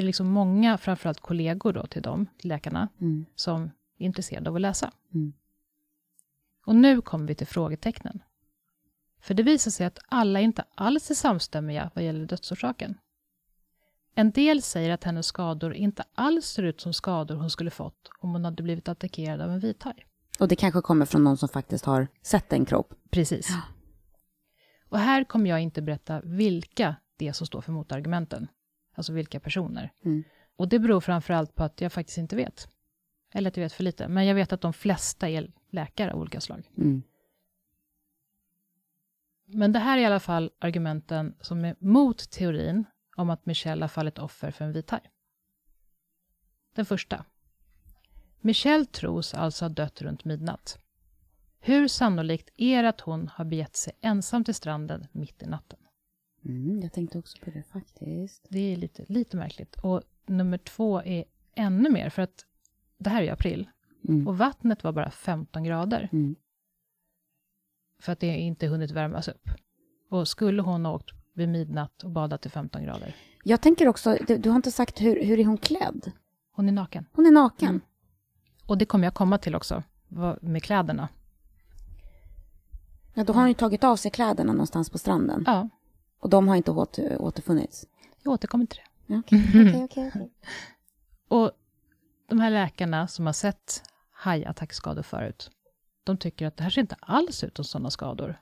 det 0.00 0.02
liksom 0.02 0.26
många, 0.26 0.78
framförallt 0.78 1.20
kollegor 1.20 1.72
då 1.72 1.86
till 1.86 2.02
dem, 2.02 2.26
till 2.38 2.48
läkarna, 2.48 2.88
Mm. 3.00 3.26
som 3.34 3.62
är 3.98 4.06
intresserade 4.06 4.50
av 4.50 4.54
att 4.56 4.60
läsa. 4.62 4.92
Mm. 5.14 5.32
Och 6.66 6.74
nu 6.74 7.00
kommer 7.00 7.26
vi 7.28 7.34
till 7.34 7.46
frågetecknen. 7.46 8.22
För 9.20 9.34
det 9.34 9.42
visar 9.42 9.70
sig 9.70 9.86
att 9.86 9.98
alla 10.08 10.40
inte 10.40 10.64
alls 10.74 11.10
är 11.10 11.14
samstämmiga 11.14 11.90
vad 11.94 12.04
gäller 12.04 12.26
dödsorsaken. 12.26 12.98
En 14.14 14.30
del 14.30 14.62
säger 14.62 14.90
att 14.90 15.04
hennes 15.04 15.26
skador 15.26 15.74
inte 15.74 16.04
alls 16.14 16.46
ser 16.46 16.62
ut 16.62 16.80
som 16.80 16.92
skador 16.92 17.34
hon 17.34 17.50
skulle 17.50 17.70
fått 17.70 18.10
om 18.20 18.32
hon 18.32 18.44
hade 18.44 18.62
blivit 18.62 18.88
attackerad 18.88 19.40
av 19.40 19.50
en 19.50 19.60
vithaj. 19.60 20.06
Och 20.38 20.48
det 20.48 20.56
kanske 20.56 20.80
kommer 20.80 21.06
från 21.06 21.24
någon 21.24 21.36
som 21.36 21.48
faktiskt 21.48 21.84
har 21.84 22.08
sett 22.22 22.52
en 22.52 22.64
kropp. 22.64 22.94
Precis. 23.10 23.48
Och 24.88 24.98
här 24.98 25.24
kommer 25.24 25.50
jag 25.50 25.60
inte 25.60 25.82
berätta 25.82 26.20
vilka 26.24 26.96
det 27.16 27.28
är 27.28 27.32
som 27.32 27.46
står 27.46 27.60
för 27.60 27.72
motargumenten. 27.72 28.48
Alltså 28.94 29.12
vilka 29.12 29.40
personer. 29.40 29.92
Mm. 30.04 30.24
Och 30.56 30.68
det 30.68 30.78
beror 30.78 31.00
framförallt 31.00 31.54
på 31.54 31.64
att 31.64 31.80
jag 31.80 31.92
faktiskt 31.92 32.18
inte 32.18 32.36
vet. 32.36 32.68
Eller 33.32 33.50
att 33.50 33.56
jag 33.56 33.64
vet 33.64 33.72
för 33.72 33.84
lite. 33.84 34.08
Men 34.08 34.26
jag 34.26 34.34
vet 34.34 34.52
att 34.52 34.60
de 34.60 34.72
flesta 34.72 35.28
är 35.28 35.52
läkare 35.70 36.12
av 36.12 36.20
olika 36.20 36.40
slag. 36.40 36.70
Mm. 36.76 37.02
Men 39.46 39.72
det 39.72 39.78
här 39.78 39.98
är 39.98 40.02
i 40.02 40.04
alla 40.04 40.20
fall 40.20 40.50
argumenten 40.58 41.34
som 41.40 41.64
är 41.64 41.76
mot 41.78 42.30
teorin 42.30 42.84
om 43.16 43.30
att 43.30 43.46
Michelle 43.46 43.82
har 43.82 43.88
fallit 43.88 44.18
offer 44.18 44.50
för 44.50 44.64
en 44.64 44.72
vithaj. 44.72 45.10
Den 46.74 46.86
första. 46.86 47.24
Michelle 48.40 48.84
tros 48.84 49.34
alltså 49.34 49.64
ha 49.64 49.68
dött 49.68 50.02
runt 50.02 50.24
midnatt. 50.24 50.78
Hur 51.60 51.88
sannolikt 51.88 52.50
är 52.56 52.82
det 52.82 52.88
att 52.88 53.00
hon 53.00 53.28
har 53.28 53.44
begett 53.44 53.76
sig 53.76 53.92
ensam 54.00 54.44
till 54.44 54.54
stranden 54.54 55.06
mitt 55.12 55.42
i 55.42 55.46
natten? 55.46 55.78
Mm, 56.44 56.80
jag 56.82 56.92
tänkte 56.92 57.18
också 57.18 57.38
på 57.44 57.50
det 57.50 57.62
faktiskt. 57.62 58.46
Det 58.50 58.72
är 58.72 58.76
lite, 58.76 59.04
lite 59.08 59.36
märkligt. 59.36 59.76
Och 59.82 60.02
nummer 60.26 60.58
två 60.58 61.02
är 61.02 61.24
ännu 61.54 61.90
mer, 61.90 62.10
för 62.10 62.22
att 62.22 62.46
det 62.98 63.10
här 63.10 63.22
är 63.22 63.26
i 63.26 63.30
april. 63.30 63.68
Mm. 64.08 64.28
Och 64.28 64.38
vattnet 64.38 64.84
var 64.84 64.92
bara 64.92 65.10
15 65.10 65.64
grader. 65.64 66.08
Mm. 66.12 66.36
För 68.02 68.12
att 68.12 68.20
det 68.20 68.36
inte 68.36 68.66
hunnit 68.66 68.90
värmas 68.90 69.28
upp. 69.28 69.48
Och 70.10 70.28
skulle 70.28 70.62
hon 70.62 70.84
ha 70.84 70.94
åkt 70.94 71.23
vid 71.34 71.48
midnatt 71.48 72.02
och 72.02 72.10
badat 72.10 72.42
till 72.42 72.50
15 72.50 72.82
grader? 72.82 73.16
Jag 73.42 73.60
tänker 73.60 73.88
också, 73.88 74.18
du, 74.26 74.38
du 74.38 74.48
har 74.48 74.56
inte 74.56 74.72
sagt 74.72 75.00
hur, 75.00 75.24
hur 75.24 75.40
är 75.40 75.44
hon 75.44 75.58
klädd? 75.58 76.12
Hon 76.52 76.68
är 76.68 76.72
naken. 76.72 77.06
Hon 77.12 77.26
är 77.26 77.30
naken. 77.30 77.68
Mm. 77.68 77.80
Och 78.66 78.78
det 78.78 78.84
kommer 78.86 79.04
jag 79.04 79.14
komma 79.14 79.38
till 79.38 79.54
också, 79.54 79.82
med 80.40 80.62
kläderna. 80.62 81.08
Ja, 83.14 83.24
då 83.24 83.32
har 83.32 83.40
hon 83.40 83.48
ju 83.48 83.54
tagit 83.54 83.84
av 83.84 83.96
sig 83.96 84.10
kläderna 84.10 84.52
någonstans 84.52 84.90
på 84.90 84.98
stranden. 84.98 85.44
Ja, 85.46 85.68
Och 86.20 86.30
de 86.30 86.48
har 86.48 86.56
inte 86.56 86.70
åter, 86.70 87.16
återfunnits. 87.22 87.86
jag 88.22 88.32
återkommer 88.32 88.66
till 88.66 88.80
det. 89.06 89.14
Okej, 89.18 89.44
okej, 89.50 89.84
okej. 89.84 90.10
okej. 90.14 90.30
Och 91.28 91.50
de 92.28 92.40
här 92.40 92.50
läkarna 92.50 93.08
som 93.08 93.26
har 93.26 93.32
sett 93.32 93.82
hajattackskador 94.12 95.02
förut, 95.02 95.50
de 96.04 96.16
tycker 96.16 96.46
att 96.46 96.56
det 96.56 96.62
här 96.62 96.70
ser 96.70 96.80
inte 96.80 96.96
alls 97.00 97.44
ut 97.44 97.56
som 97.56 97.64
sådana 97.64 97.90
skador. 97.90 98.40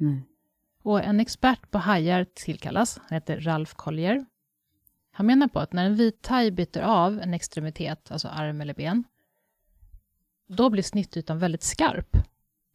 Mm. 0.00 0.22
Och 0.84 1.04
en 1.04 1.20
expert 1.20 1.70
på 1.70 1.78
hajar 1.78 2.26
tillkallas, 2.34 3.00
han 3.08 3.16
heter 3.16 3.40
Ralph 3.40 3.74
Collier. 3.76 4.26
Han 5.12 5.26
menar 5.26 5.48
på 5.48 5.60
att 5.60 5.72
när 5.72 5.84
en 5.84 5.96
vithaj 5.96 6.50
biter 6.50 6.82
av 6.82 7.20
en 7.20 7.34
extremitet, 7.34 8.10
alltså 8.10 8.28
arm 8.28 8.60
eller 8.60 8.74
ben, 8.74 9.04
då 10.48 10.70
blir 10.70 10.82
snittytan 10.82 11.38
väldigt 11.38 11.62
skarp. 11.62 12.16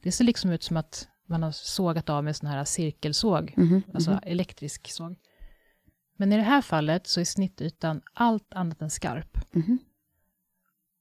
Det 0.02 0.12
ser 0.12 0.24
liksom 0.26 0.52
ut 0.52 0.64
som 0.64 0.78
att 0.78 1.08
man 1.28 1.44
har 1.44 1.52
sågat 1.52 2.10
av 2.10 2.24
med 2.24 2.36
sån 2.36 2.50
här 2.50 2.64
cirkelsåg, 2.64 3.54
Mhm, 3.58 3.84
alltså 3.94 4.12
mhm. 4.12 4.20
elektrisk 4.24 4.92
såg. 4.92 5.16
Men 6.18 6.34
i 6.34 6.38
det 6.38 6.44
här 6.44 6.62
fallet 6.62 7.08
så 7.08 7.20
är 7.20 7.26
snittytan 7.26 8.02
allt 8.14 8.54
annat 8.54 8.82
än 8.82 8.90
skarp. 8.90 9.38
Mhm. 9.52 9.80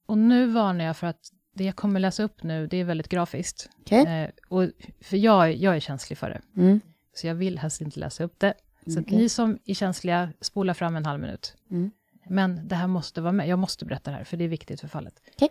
Och 0.05 0.17
nu 0.17 0.47
varnar 0.47 0.85
jag 0.85 0.97
för 0.97 1.07
att 1.07 1.31
det 1.55 1.63
jag 1.63 1.75
kommer 1.75 1.99
läsa 1.99 2.23
upp 2.23 2.43
nu, 2.43 2.67
det 2.67 2.77
är 2.77 2.83
väldigt 2.83 3.09
grafiskt. 3.09 3.69
Okej. 3.79 4.05
Eh, 4.05 4.29
och 4.49 4.69
för 5.01 5.17
jag, 5.17 5.55
jag 5.55 5.75
är 5.75 5.79
känslig 5.79 6.17
för 6.17 6.29
det. 6.29 6.61
Mm. 6.61 6.81
Så 7.19 7.27
jag 7.27 7.35
vill 7.35 7.59
helst 7.59 7.81
inte 7.81 7.99
läsa 7.99 8.23
upp 8.23 8.39
det. 8.39 8.53
Så 8.85 8.99
att 8.99 9.05
Okej. 9.05 9.17
ni 9.17 9.29
som 9.29 9.59
är 9.65 9.73
känsliga, 9.73 10.33
spola 10.41 10.73
fram 10.73 10.95
en 10.95 11.05
halv 11.05 11.19
minut. 11.21 11.55
Mm. 11.71 11.91
Men 12.29 12.67
det 12.67 12.75
här 12.75 12.87
måste 12.87 13.21
vara 13.21 13.31
med. 13.31 13.47
Jag 13.47 13.59
måste 13.59 13.85
berätta 13.85 14.11
det 14.11 14.17
här, 14.17 14.23
för 14.23 14.37
det 14.37 14.43
är 14.43 14.47
viktigt 14.47 14.81
för 14.81 14.87
fallet. 14.87 15.21
Okej. 15.35 15.49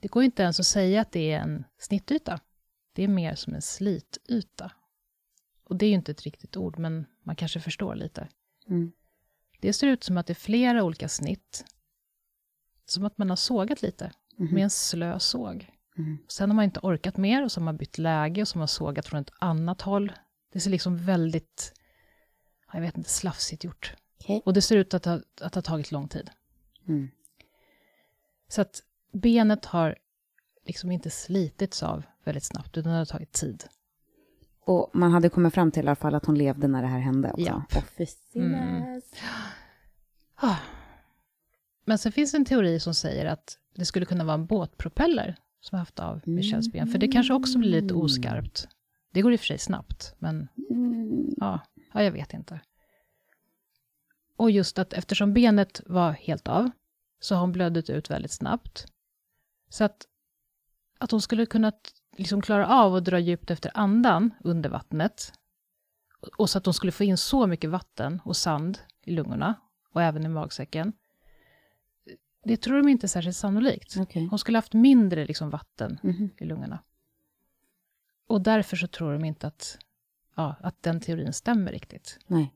Det 0.00 0.08
går 0.08 0.22
inte 0.22 0.42
ens 0.42 0.60
att 0.60 0.66
säga 0.66 1.00
att 1.00 1.12
det 1.12 1.32
är 1.32 1.40
en 1.40 1.64
snittyta. 1.78 2.40
Det 2.92 3.02
är 3.04 3.08
mer 3.08 3.34
som 3.34 3.54
en 3.54 3.62
slityta. 3.62 4.72
Och 5.64 5.76
det 5.76 5.86
är 5.86 5.88
ju 5.88 5.94
inte 5.94 6.12
ett 6.12 6.22
riktigt 6.22 6.56
ord, 6.56 6.78
men 6.78 7.06
man 7.22 7.36
kanske 7.36 7.60
förstår 7.60 7.94
lite. 7.94 8.28
Mm. 8.68 8.92
Det 9.60 9.72
ser 9.72 9.86
ut 9.86 10.04
som 10.04 10.16
att 10.18 10.26
det 10.26 10.32
är 10.32 10.34
flera 10.34 10.82
olika 10.84 11.08
snitt. 11.08 11.64
Som 12.84 13.04
att 13.04 13.18
man 13.18 13.28
har 13.30 13.36
sågat 13.36 13.82
lite 13.82 14.12
Mhm. 14.36 14.54
med 14.54 14.62
en 14.64 14.70
slö 14.70 15.18
såg. 15.18 15.70
Mhm. 15.96 16.18
Sen 16.28 16.50
har 16.50 16.54
man 16.56 16.64
inte 16.64 16.80
orkat 16.82 17.16
mer 17.16 17.42
och 17.44 17.52
så 17.52 17.60
har 17.60 17.64
man 17.64 17.76
bytt 17.76 17.98
läge 17.98 18.42
och 18.42 18.48
så 18.48 18.54
har 18.54 18.58
man 18.60 18.68
sågat 18.68 19.06
från 19.06 19.20
ett 19.20 19.30
annat 19.38 19.80
håll. 19.80 20.12
Det 20.52 20.60
ser 20.60 20.70
liksom 20.70 20.96
väldigt, 20.96 21.72
jag 22.72 22.80
vet 22.80 22.96
inte, 22.96 23.10
slafsigt 23.10 23.64
gjort. 23.64 23.94
Okej. 24.20 24.42
Och 24.44 24.52
det 24.52 24.62
ser 24.62 24.76
ut 24.76 24.94
att 24.94 25.04
ha, 25.04 25.20
att 25.40 25.54
ha 25.54 25.62
tagit 25.62 25.92
lång 25.92 26.08
tid. 26.08 26.30
Mm. 26.88 27.10
Så 28.48 28.60
att 28.60 28.82
benet 29.12 29.64
har 29.64 29.98
liksom 30.66 30.90
inte 30.90 31.10
slitits 31.10 31.82
av 31.82 32.02
väldigt 32.24 32.44
snabbt, 32.44 32.76
utan 32.76 32.92
det 32.92 32.98
har 32.98 33.04
tagit 33.04 33.32
tid. 33.32 33.64
Och 34.60 34.90
man 34.92 35.12
hade 35.12 35.28
kommit 35.28 35.54
fram 35.54 35.70
till 35.70 35.84
i 35.84 35.88
alla 35.88 35.96
fall 35.96 36.14
att 36.14 36.26
hon 36.26 36.38
levde 36.38 36.68
när 36.68 36.82
det 36.82 36.88
här 36.88 36.98
hände 36.98 37.30
också. 37.30 37.42
Ja. 37.42 37.64
Officiös. 37.78 39.04
Ah. 40.34 40.56
Men 41.84 41.98
sen 41.98 42.12
finns 42.12 42.32
det 42.32 42.36
en 42.36 42.44
teori 42.44 42.80
som 42.80 42.94
säger 42.94 43.26
att 43.26 43.58
det 43.74 43.84
skulle 43.84 44.06
kunna 44.06 44.24
vara 44.24 44.34
en 44.34 44.46
båtpropeller 44.46 45.36
som 45.60 45.78
haft 45.78 45.98
av 45.98 46.20
Michels 46.24 46.72
ben, 46.72 46.88
för 46.88 46.98
det 46.98 47.08
kanske 47.08 47.34
också 47.34 47.58
blir 47.58 47.70
lite 47.70 47.94
oskarpt. 47.94 48.68
Det 49.12 49.22
går 49.22 49.32
i 49.32 49.36
och 49.36 49.40
för 49.40 49.46
sig 49.46 49.58
snabbt, 49.58 50.14
men 50.18 50.48
Mm. 50.70 51.28
ja, 51.36 51.60
ja, 51.94 52.02
jag 52.02 52.12
vet 52.12 52.34
inte. 52.34 52.60
Och 54.36 54.50
just 54.50 54.78
att 54.78 54.92
eftersom 54.92 55.32
benet 55.34 55.80
var 55.86 56.12
helt 56.12 56.48
av, 56.48 56.70
så 57.20 57.34
har 57.34 57.40
hon 57.40 57.52
blödit 57.52 57.90
ut 57.90 58.10
väldigt 58.10 58.32
snabbt. 58.32 58.86
Så 59.68 59.84
att, 59.84 60.06
att 60.98 61.10
hon 61.10 61.20
skulle 61.22 61.46
kunna 61.46 61.72
liksom 62.16 62.42
klara 62.42 62.68
av 62.68 62.94
att 62.94 63.04
dra 63.04 63.18
djupt 63.18 63.50
efter 63.50 63.70
andan 63.74 64.30
under 64.44 64.70
vattnet, 64.70 65.32
och 66.38 66.50
så 66.50 66.58
att 66.58 66.64
de 66.64 66.74
skulle 66.74 66.92
få 66.92 67.04
in 67.04 67.16
så 67.16 67.46
mycket 67.46 67.70
vatten 67.70 68.20
och 68.24 68.36
sand 68.36 68.78
i 69.04 69.10
lungorna, 69.10 69.54
och 69.92 70.02
även 70.02 70.24
i 70.24 70.28
magsäcken, 70.28 70.92
det 72.44 72.56
tror 72.56 72.76
de 72.76 72.88
inte 72.88 73.06
är 73.06 73.08
särskilt 73.08 73.36
sannolikt. 73.36 73.96
Okej. 73.98 74.26
Hon 74.30 74.38
skulle 74.38 74.58
haft 74.58 74.72
mindre 74.72 75.26
liksom, 75.26 75.50
vatten 75.50 75.98
Mhm. 76.02 76.30
i 76.38 76.44
lungorna. 76.44 76.82
Och 78.30 78.40
därför 78.40 78.76
så 78.76 78.86
tror 78.86 79.12
de 79.12 79.24
inte 79.24 79.46
att, 79.46 79.78
ja, 80.36 80.54
att 80.60 80.82
den 80.82 81.00
teorin 81.00 81.32
stämmer 81.32 81.72
riktigt. 81.72 82.18
Nej. 82.26 82.52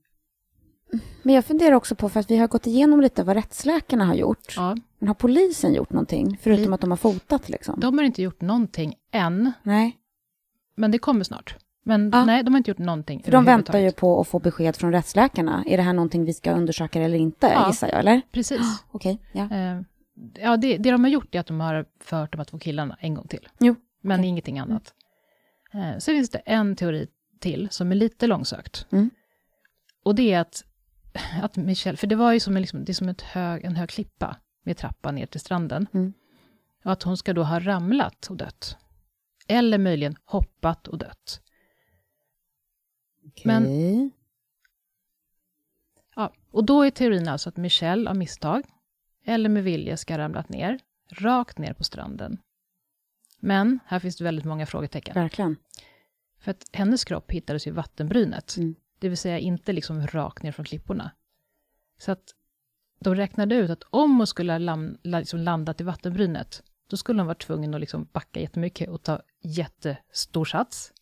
Men 1.23 1.35
jag 1.35 1.45
funderar 1.45 1.75
också 1.75 1.95
på, 1.95 2.09
för 2.09 2.21
att 2.21 2.31
vi 2.31 2.37
har 2.37 2.49
gått 2.49 2.67
igenom 2.67 3.01
lite 3.01 3.23
vad 3.25 3.37
rättsläkarna 3.37 4.05
har 4.05 4.15
gjort. 4.15 4.55
Ja, 4.57 4.77
Men 4.99 5.09
har 5.09 5.15
polisen 5.15 5.75
gjort 5.75 5.91
någonting? 5.91 6.39
Förutom 6.43 6.73
att 6.73 6.81
de 6.81 6.91
har 6.91 6.97
fotat 6.97 7.49
liksom? 7.49 7.81
de 7.81 7.99
har 7.99 8.05
inte 8.05 8.23
gjort 8.23 8.41
någonting 8.41 8.95
än, 9.13 9.53
Nej, 9.63 9.99
men 10.77 10.91
det 10.91 10.99
kommer 10.99 11.25
snart. 11.25 11.57
Men 11.85 12.11
Ja. 12.13 12.25
nej, 12.25 12.43
de 12.43 12.55
har 12.55 12.59
inte 12.59 12.71
gjort 12.71 12.79
någonting 12.79 13.23
för 13.23 13.33
de 13.33 13.45
väntar 13.45 13.79
ju 13.79 13.93
på 13.93 14.21
att 14.21 14.29
få 14.29 14.39
besked 14.39 14.77
från 14.77 14.93
rättsläkarna. 14.93 15.65
Är 15.67 15.77
det 15.77 15.83
här 15.83 15.93
någonting 15.93 16.25
vi 16.25 16.33
ska 16.35 16.53
undersöka 16.53 17.03
eller 17.03 17.19
inte, 17.19 17.47
Ja. 17.47 17.69
gissar 17.69 17.89
jag, 17.89 17.99
eller? 17.99 18.21
Precis. 18.33 18.61
Okej, 18.91 19.19
ja. 19.33 19.49
Eh, 19.51 19.81
ja, 20.35 20.57
det, 20.57 20.77
det 20.79 20.91
de 20.91 21.05
har 21.05 21.11
gjort 21.11 21.35
är 21.35 21.41
att 21.41 21.47
de 21.47 21.61
har 21.61 21.85
fört 22.01 22.33
de 22.33 22.39
här 22.39 22.45
två 22.45 22.59
killarna 22.59 22.97
en 23.01 23.15
gång 23.15 23.27
till. 23.29 23.49
Jo, 23.61 23.75
Men 24.01 24.21
okej. 24.21 24.29
ingenting 24.29 24.59
annat. 24.59 24.95
Eh, 25.75 25.99
sen 25.99 26.15
finns 26.15 26.31
det 26.31 26.39
en 26.39 26.77
teori 26.77 27.09
till 27.41 27.69
som 27.71 27.91
är 27.93 27.95
lite 27.97 28.27
långsökt. 28.27 28.87
Mm. 28.91 29.11
Och 30.03 30.15
det 30.15 30.33
är 30.33 30.41
att, 30.41 30.65
att 31.43 31.57
Michelle, 31.57 31.97
för 31.97 32.07
det 32.07 32.17
var 32.17 32.33
ju 32.33 32.41
som 32.41 32.57
en, 32.57 32.63
liksom, 32.63 32.85
det 32.85 32.93
är 32.93 32.95
som 32.95 33.09
ett 33.09 33.23
hög, 33.23 33.65
en 33.65 33.77
hög 33.77 33.89
klippa 33.89 34.37
med 34.63 34.77
trappa 34.77 35.11
ner 35.13 35.27
till 35.27 35.41
stranden. 35.41 35.87
Mm. 35.93 36.13
Och 36.85 36.93
att 36.93 37.03
hon 37.03 37.17
ska 37.17 37.33
då 37.33 37.43
ha 37.43 37.61
ramlat 37.61 38.27
och 38.27 38.37
dött. 38.37 38.77
Eller 39.49 39.79
möjligen 39.79 40.17
hoppat 40.25 40.89
och 40.89 40.99
dött. 40.99 41.41
Men- 43.45 43.63
Okej. 43.63 44.11
Ja, 46.17 46.33
och 46.51 46.65
då 46.65 46.83
är 46.83 46.91
teorin 46.91 47.29
alltså 47.29 47.49
att 47.49 47.57
Michelle 47.57 48.11
av 48.11 48.17
misstag, 48.17 48.63
eller 49.25 49.49
med 49.49 49.65
vilja, 49.65 49.97
ska 49.97 50.13
ha 50.13 50.19
ramlat 50.19 50.49
ner, 50.49 50.79
rakt 51.11 51.59
ner 51.59 51.73
på 51.73 51.85
stranden. 51.85 52.39
Men 53.45 53.79
här 53.87 53.99
finns 53.99 54.17
det 54.17 54.25
väldigt 54.25 54.45
många 54.45 54.67
frågetecken. 54.67 55.15
Verkligen. 55.15 55.57
För 56.39 56.51
att 56.51 56.65
hennes 56.73 57.05
kropp 57.05 57.31
hittades 57.31 57.67
i 57.67 57.71
vattenbrynet, 57.71 58.57
Mm. 58.57 58.75
det 58.99 59.09
vill 59.09 59.19
säga 59.19 59.39
inte 59.39 59.73
liksom 59.73 60.07
rakt 60.07 60.43
ner 60.43 60.53
från 60.53 60.65
klipporna. 60.65 61.11
Så 61.99 62.13
att 62.13 62.35
de 63.01 63.15
räknade 63.15 63.55
ut 63.55 63.71
att 63.71 63.83
om 63.91 64.17
hon 64.17 64.27
skulle 64.27 64.53
ha 64.53 64.59
lam, 64.59 64.99
la- 65.03 65.19
liksom 65.19 65.39
landat 65.41 65.81
i 65.81 65.85
vattenbrynet, 65.85 66.63
då 66.89 66.97
skulle 66.97 67.21
hon 67.21 67.27
vara 67.27 67.35
tvungen 67.35 67.75
att 67.75 67.81
liksom 67.81 68.09
backa 68.13 68.41
jättemycket 68.41 68.89
och 68.89 69.03
ta 69.03 69.21
jättestor 69.41 70.45
sats. 70.45 70.93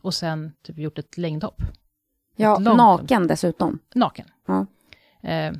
Och 0.00 0.14
sen 0.14 0.52
typ 0.62 0.78
gjort 0.78 0.98
ett 0.98 1.18
längdhopp. 1.18 1.62
Ja, 2.36 2.58
långt- 2.58 2.76
naken 2.76 3.26
dessutom. 3.26 3.78
Naken. 3.94 4.26
Ja. 4.46 4.66
Eh, 5.22 5.52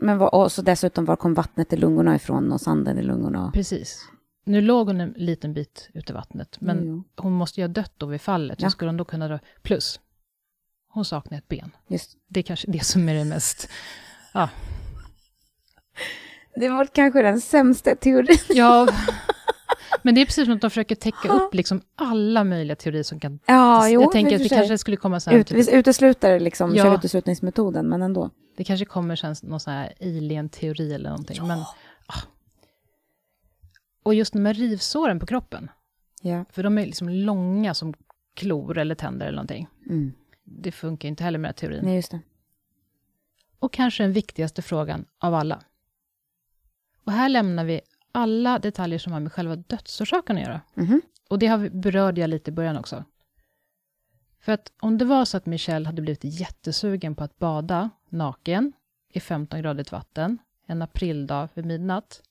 Men 0.00 0.18
vad, 0.18 0.34
och 0.34 0.52
så 0.52 0.62
dessutom, 0.62 1.04
var 1.04 1.16
kom 1.16 1.34
vattnet 1.34 1.72
i 1.72 1.76
lungorna 1.76 2.14
ifrån 2.16 2.52
och 2.52 2.60
sanden 2.60 2.98
i 2.98 3.02
lungorna? 3.02 3.50
precis. 3.54 4.08
Nu 4.44 4.60
låg 4.60 4.86
hon 4.86 5.00
en 5.00 5.14
liten 5.16 5.54
bit 5.54 5.90
ute 5.94 6.12
i 6.12 6.14
vattnet, 6.14 6.60
men 6.60 6.86
jo. 6.86 7.04
hon 7.16 7.32
måste 7.32 7.60
ju 7.60 7.66
ha 7.66 7.68
dött 7.72 7.92
då 7.96 8.06
vid 8.06 8.20
fallet. 8.20 8.60
Ja. 8.60 8.66
Hur 8.66 8.70
skulle 8.70 8.88
hon 8.88 8.96
då 8.96 9.04
kunna 9.04 9.28
dra? 9.28 9.38
Plus, 9.62 10.00
hon 10.88 11.04
saknar 11.04 11.38
ett 11.38 11.48
ben. 11.48 11.70
Just. 11.88 12.16
Det 12.28 12.40
är 12.40 12.44
kanske 12.44 12.70
det 12.70 12.84
som 12.84 13.08
är 13.08 13.14
det 13.14 13.24
mest... 13.24 13.68
Ja, 14.34 14.48
Det 16.54 16.68
var 16.68 16.86
kanske 16.86 17.22
den 17.22 17.40
sämsta 17.40 17.94
teorin. 17.96 18.38
Ja, 18.48 18.88
men 20.02 20.14
det 20.14 20.20
är 20.20 20.26
precis 20.26 20.44
som 20.44 20.54
att 20.54 20.60
de 20.60 20.70
försöker 20.70 20.94
täcka 20.94 21.28
upp 21.28 21.54
liksom 21.54 21.80
alla 21.96 22.44
möjliga 22.44 22.76
teorier 22.76 23.02
som 23.02 23.20
kan... 23.20 23.38
Ja, 23.46 23.88
jo, 23.88 24.02
jag 24.02 24.12
tänker 24.12 24.34
att 24.36 24.40
sig. 24.40 24.48
kanske 24.48 24.78
skulle 24.78 24.96
komma 24.96 25.20
så 25.20 25.30
här, 25.30 25.38
Ut, 25.38 25.46
typ, 25.46 25.68
utesluter 25.72 26.40
liksom, 26.40 26.74
Ja. 26.74 26.84
kör 26.84 26.94
uteslutningsmetoden, 26.94 27.88
men 27.88 28.02
ändå. 28.02 28.30
det 28.56 28.64
kanske 28.64 28.84
kommer 28.86 29.16
sen 29.16 29.34
någon 29.42 29.60
sån 29.60 29.72
här 29.72 29.92
alien-teori 30.00 30.94
eller 30.94 31.10
någonting. 31.10 31.46
Men, 31.46 31.58
ah. 31.58 31.74
Och 34.02 34.14
just 34.14 34.34
med 34.34 34.56
rivsåren 34.56 35.18
på 35.20 35.26
kroppen, 35.26 35.70
Ja. 36.22 36.44
för 36.50 36.62
de 36.62 36.78
är 36.78 36.86
liksom 36.86 37.08
långa 37.08 37.74
som 37.74 37.94
klor 38.34 38.78
eller 38.78 38.94
tänder 38.94 39.26
eller 39.26 39.36
någonting. 39.36 39.68
Mm. 39.86 40.12
Det 40.44 40.72
funkar 40.72 41.08
inte 41.08 41.24
heller 41.24 41.38
med 41.38 41.48
den 41.48 41.54
här 41.54 41.68
teorin. 41.68 41.84
Nej, 41.84 41.94
just 41.96 42.10
det. 42.10 42.20
Och 43.58 43.72
kanske 43.72 44.02
den 44.02 44.12
viktigaste 44.12 44.62
frågan 44.62 45.04
av 45.18 45.34
alla. 45.34 45.62
Och 47.04 47.12
här 47.12 47.28
lämnar 47.28 47.64
vi 47.64 47.80
alla 48.12 48.58
detaljer 48.58 48.98
som 48.98 49.12
har 49.12 49.20
med 49.20 49.32
själva 49.32 49.56
dödsorsaken 49.56 50.36
att 50.36 50.42
göra. 50.42 50.60
Mhm. 50.74 51.00
Och 51.30 51.38
det 51.38 51.46
har 51.46 51.58
vi, 51.58 51.70
berörde 51.70 52.20
jag 52.20 52.30
lite 52.30 52.50
i 52.50 52.54
början 52.54 52.76
också. 52.76 53.04
För 54.40 54.52
att 54.52 54.72
om 54.80 54.98
det 54.98 55.04
var 55.04 55.24
så 55.24 55.36
att 55.36 55.46
Michelle 55.46 55.86
hade 55.86 56.02
blivit 56.02 56.24
jättesugen 56.24 57.14
på 57.14 57.24
att 57.24 57.38
bada 57.38 57.90
naken 58.08 58.72
i 59.12 59.20
15 59.20 59.60
gradigt 59.62 59.92
vatten 59.92 60.38
en 60.66 60.82
aprildag 60.82 61.48
vid 61.54 61.66
midnatt, 61.66 62.22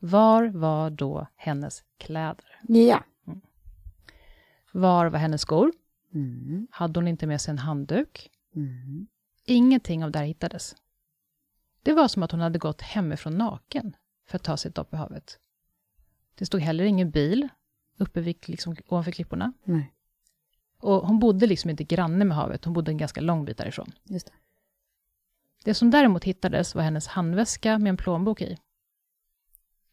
var 0.00 0.48
var 0.48 0.90
då 0.90 1.26
hennes 1.36 1.82
kläder? 1.98 2.60
Ja. 2.68 3.04
Var 4.72 5.06
var 5.06 5.18
hennes 5.18 5.40
skor? 5.40 5.72
Mm. 6.14 6.66
Hade 6.70 7.00
hon 7.00 7.08
inte 7.08 7.26
med 7.26 7.40
sig 7.40 7.52
en 7.52 7.58
handduk? 7.58 8.30
Mm. 8.54 9.06
Ingenting 9.44 10.04
av 10.04 10.10
det 10.10 10.18
här 10.18 10.26
hittades. 10.26 10.76
Det 11.82 11.92
var 11.92 12.08
som 12.08 12.22
att 12.22 12.30
hon 12.30 12.40
hade 12.40 12.58
gått 12.58 12.80
hemifrån 12.82 13.38
naken 13.38 13.96
för 14.28 14.36
att 14.36 14.42
ta 14.42 14.56
sig 14.56 14.72
upp 14.74 14.92
i 14.92 14.96
havet. 14.96 15.38
Det 16.34 16.46
stod 16.46 16.60
heller 16.60 16.84
ingen 16.84 17.10
bil 17.10 17.48
uppe 17.96 18.20
vid, 18.20 18.48
liksom, 18.48 18.76
ovanför 18.88 19.12
klipporna. 19.12 19.52
Nej, 19.64 19.92
Och 20.78 21.06
hon 21.06 21.18
bodde 21.18 21.46
liksom 21.46 21.70
inte 21.70 21.84
granne 21.84 22.24
med 22.24 22.36
havet, 22.36 22.64
hon 22.64 22.74
bodde 22.74 22.90
en 22.90 22.98
ganska 22.98 23.20
lång 23.20 23.44
bit 23.44 23.58
därifrån. 23.58 23.92
just 24.04 24.26
det. 24.26 24.32
Det 25.64 25.74
som 25.74 25.90
däremot 25.90 26.24
hittades 26.24 26.74
var 26.74 26.82
hennes 26.82 27.06
handväska 27.06 27.78
med 27.78 27.90
en 27.90 27.96
plånbok 27.96 28.42
i. 28.42 28.58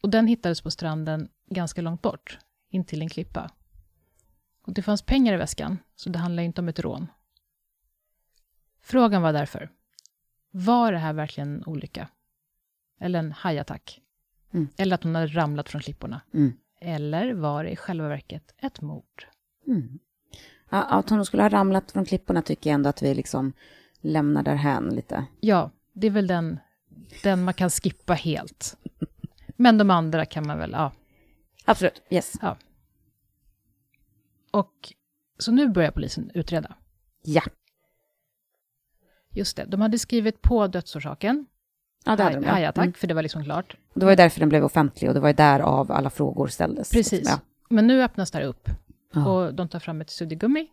Och 0.00 0.10
den 0.10 0.26
hittades 0.26 0.60
på 0.60 0.70
stranden 0.70 1.28
ganska 1.50 1.80
långt 1.82 2.02
bort, 2.02 2.38
intill 2.70 3.02
en 3.02 3.08
klippa. 3.08 3.50
Och 4.62 4.72
det 4.72 4.82
fanns 4.82 5.02
pengar 5.02 5.34
i 5.34 5.36
väskan, 5.36 5.78
så 5.96 6.10
det 6.10 6.18
handlar 6.18 6.42
inte 6.42 6.60
om 6.60 6.68
ett 6.68 6.80
rån. 6.80 7.06
Frågan 8.80 9.22
var 9.22 9.32
därför, 9.32 9.70
var 10.50 10.92
det 10.92 10.98
här 10.98 11.12
verkligen 11.12 11.54
en 11.54 11.64
olycka? 11.64 12.08
Eller 13.00 13.18
en 13.18 13.32
hajattack? 13.32 14.00
Mm. 14.52 14.68
Eller 14.76 14.94
att 14.94 15.02
hon 15.02 15.14
hade 15.14 15.26
ramlat 15.26 15.68
från 15.68 15.80
klipporna? 15.80 16.20
Mm. 16.34 16.52
Eller 16.80 17.34
var 17.34 17.64
det 17.64 17.70
i 17.70 17.76
själva 17.76 18.08
verket 18.08 18.54
ett 18.58 18.80
mord? 18.80 19.26
Mm. 19.66 19.98
Ja, 20.70 20.82
att 20.82 21.10
hon 21.10 21.26
skulle 21.26 21.42
ha 21.42 21.50
ramlat 21.50 21.92
från 21.92 22.04
klipporna 22.04 22.42
tycker 22.42 22.70
jag 22.70 22.74
ändå 22.74 22.88
att 22.88 23.02
vi 23.02 23.14
liksom 23.14 23.52
lämnar 24.00 24.42
därhän 24.42 24.88
lite. 24.94 25.24
Ja, 25.40 25.70
det 25.92 26.06
är 26.06 26.10
väl 26.10 26.26
den, 26.26 26.58
den 27.22 27.44
man 27.44 27.54
kan 27.54 27.70
skippa 27.70 28.14
helt. 28.14 28.76
Men 29.60 29.78
de 29.78 29.90
andra 29.90 30.26
kan 30.26 30.46
man 30.46 30.58
väl, 30.58 30.70
ja. 30.72 30.92
Absolut, 31.64 32.02
yes. 32.10 32.34
Och 34.50 34.92
så 35.38 35.52
nu 35.52 35.68
börjar 35.68 35.90
polisen 35.90 36.30
utreda. 36.34 36.76
Ja, 37.24 37.42
Just 39.30 39.56
det, 39.56 39.64
de 39.64 39.80
hade 39.80 39.98
skrivit 39.98 40.42
på 40.42 40.66
dödsorsaken, 40.66 41.46
ja 42.04 42.16
det 42.16 42.22
hade 42.22 42.36
de. 42.36 42.44
ja. 42.44 42.50
hajattack, 42.50 42.84
Mm. 42.84 42.92
för 42.92 43.06
det 43.06 43.14
var 43.14 43.22
liksom 43.22 43.44
klart. 43.44 43.76
Det 43.94 44.04
var 44.04 44.12
ju 44.12 44.16
därför 44.16 44.40
den 44.40 44.48
blev 44.48 44.64
offentlig 44.64 45.08
och 45.10 45.14
det 45.14 45.20
var 45.20 45.28
ju 45.28 45.34
därav 45.34 45.92
alla 45.92 46.10
frågor 46.10 46.46
ställdes. 46.48 46.90
Precis. 46.90 47.12
Liksom. 47.12 47.38
Ja. 47.42 47.74
Men 47.74 47.86
nu 47.86 48.02
öppnas 48.02 48.30
det 48.30 48.38
här 48.38 48.44
upp 48.44 48.68
Ja. 49.14 49.26
och 49.28 49.54
de 49.54 49.68
tar 49.68 49.78
fram 49.80 50.00
ett 50.00 50.10
suddgummi 50.10 50.68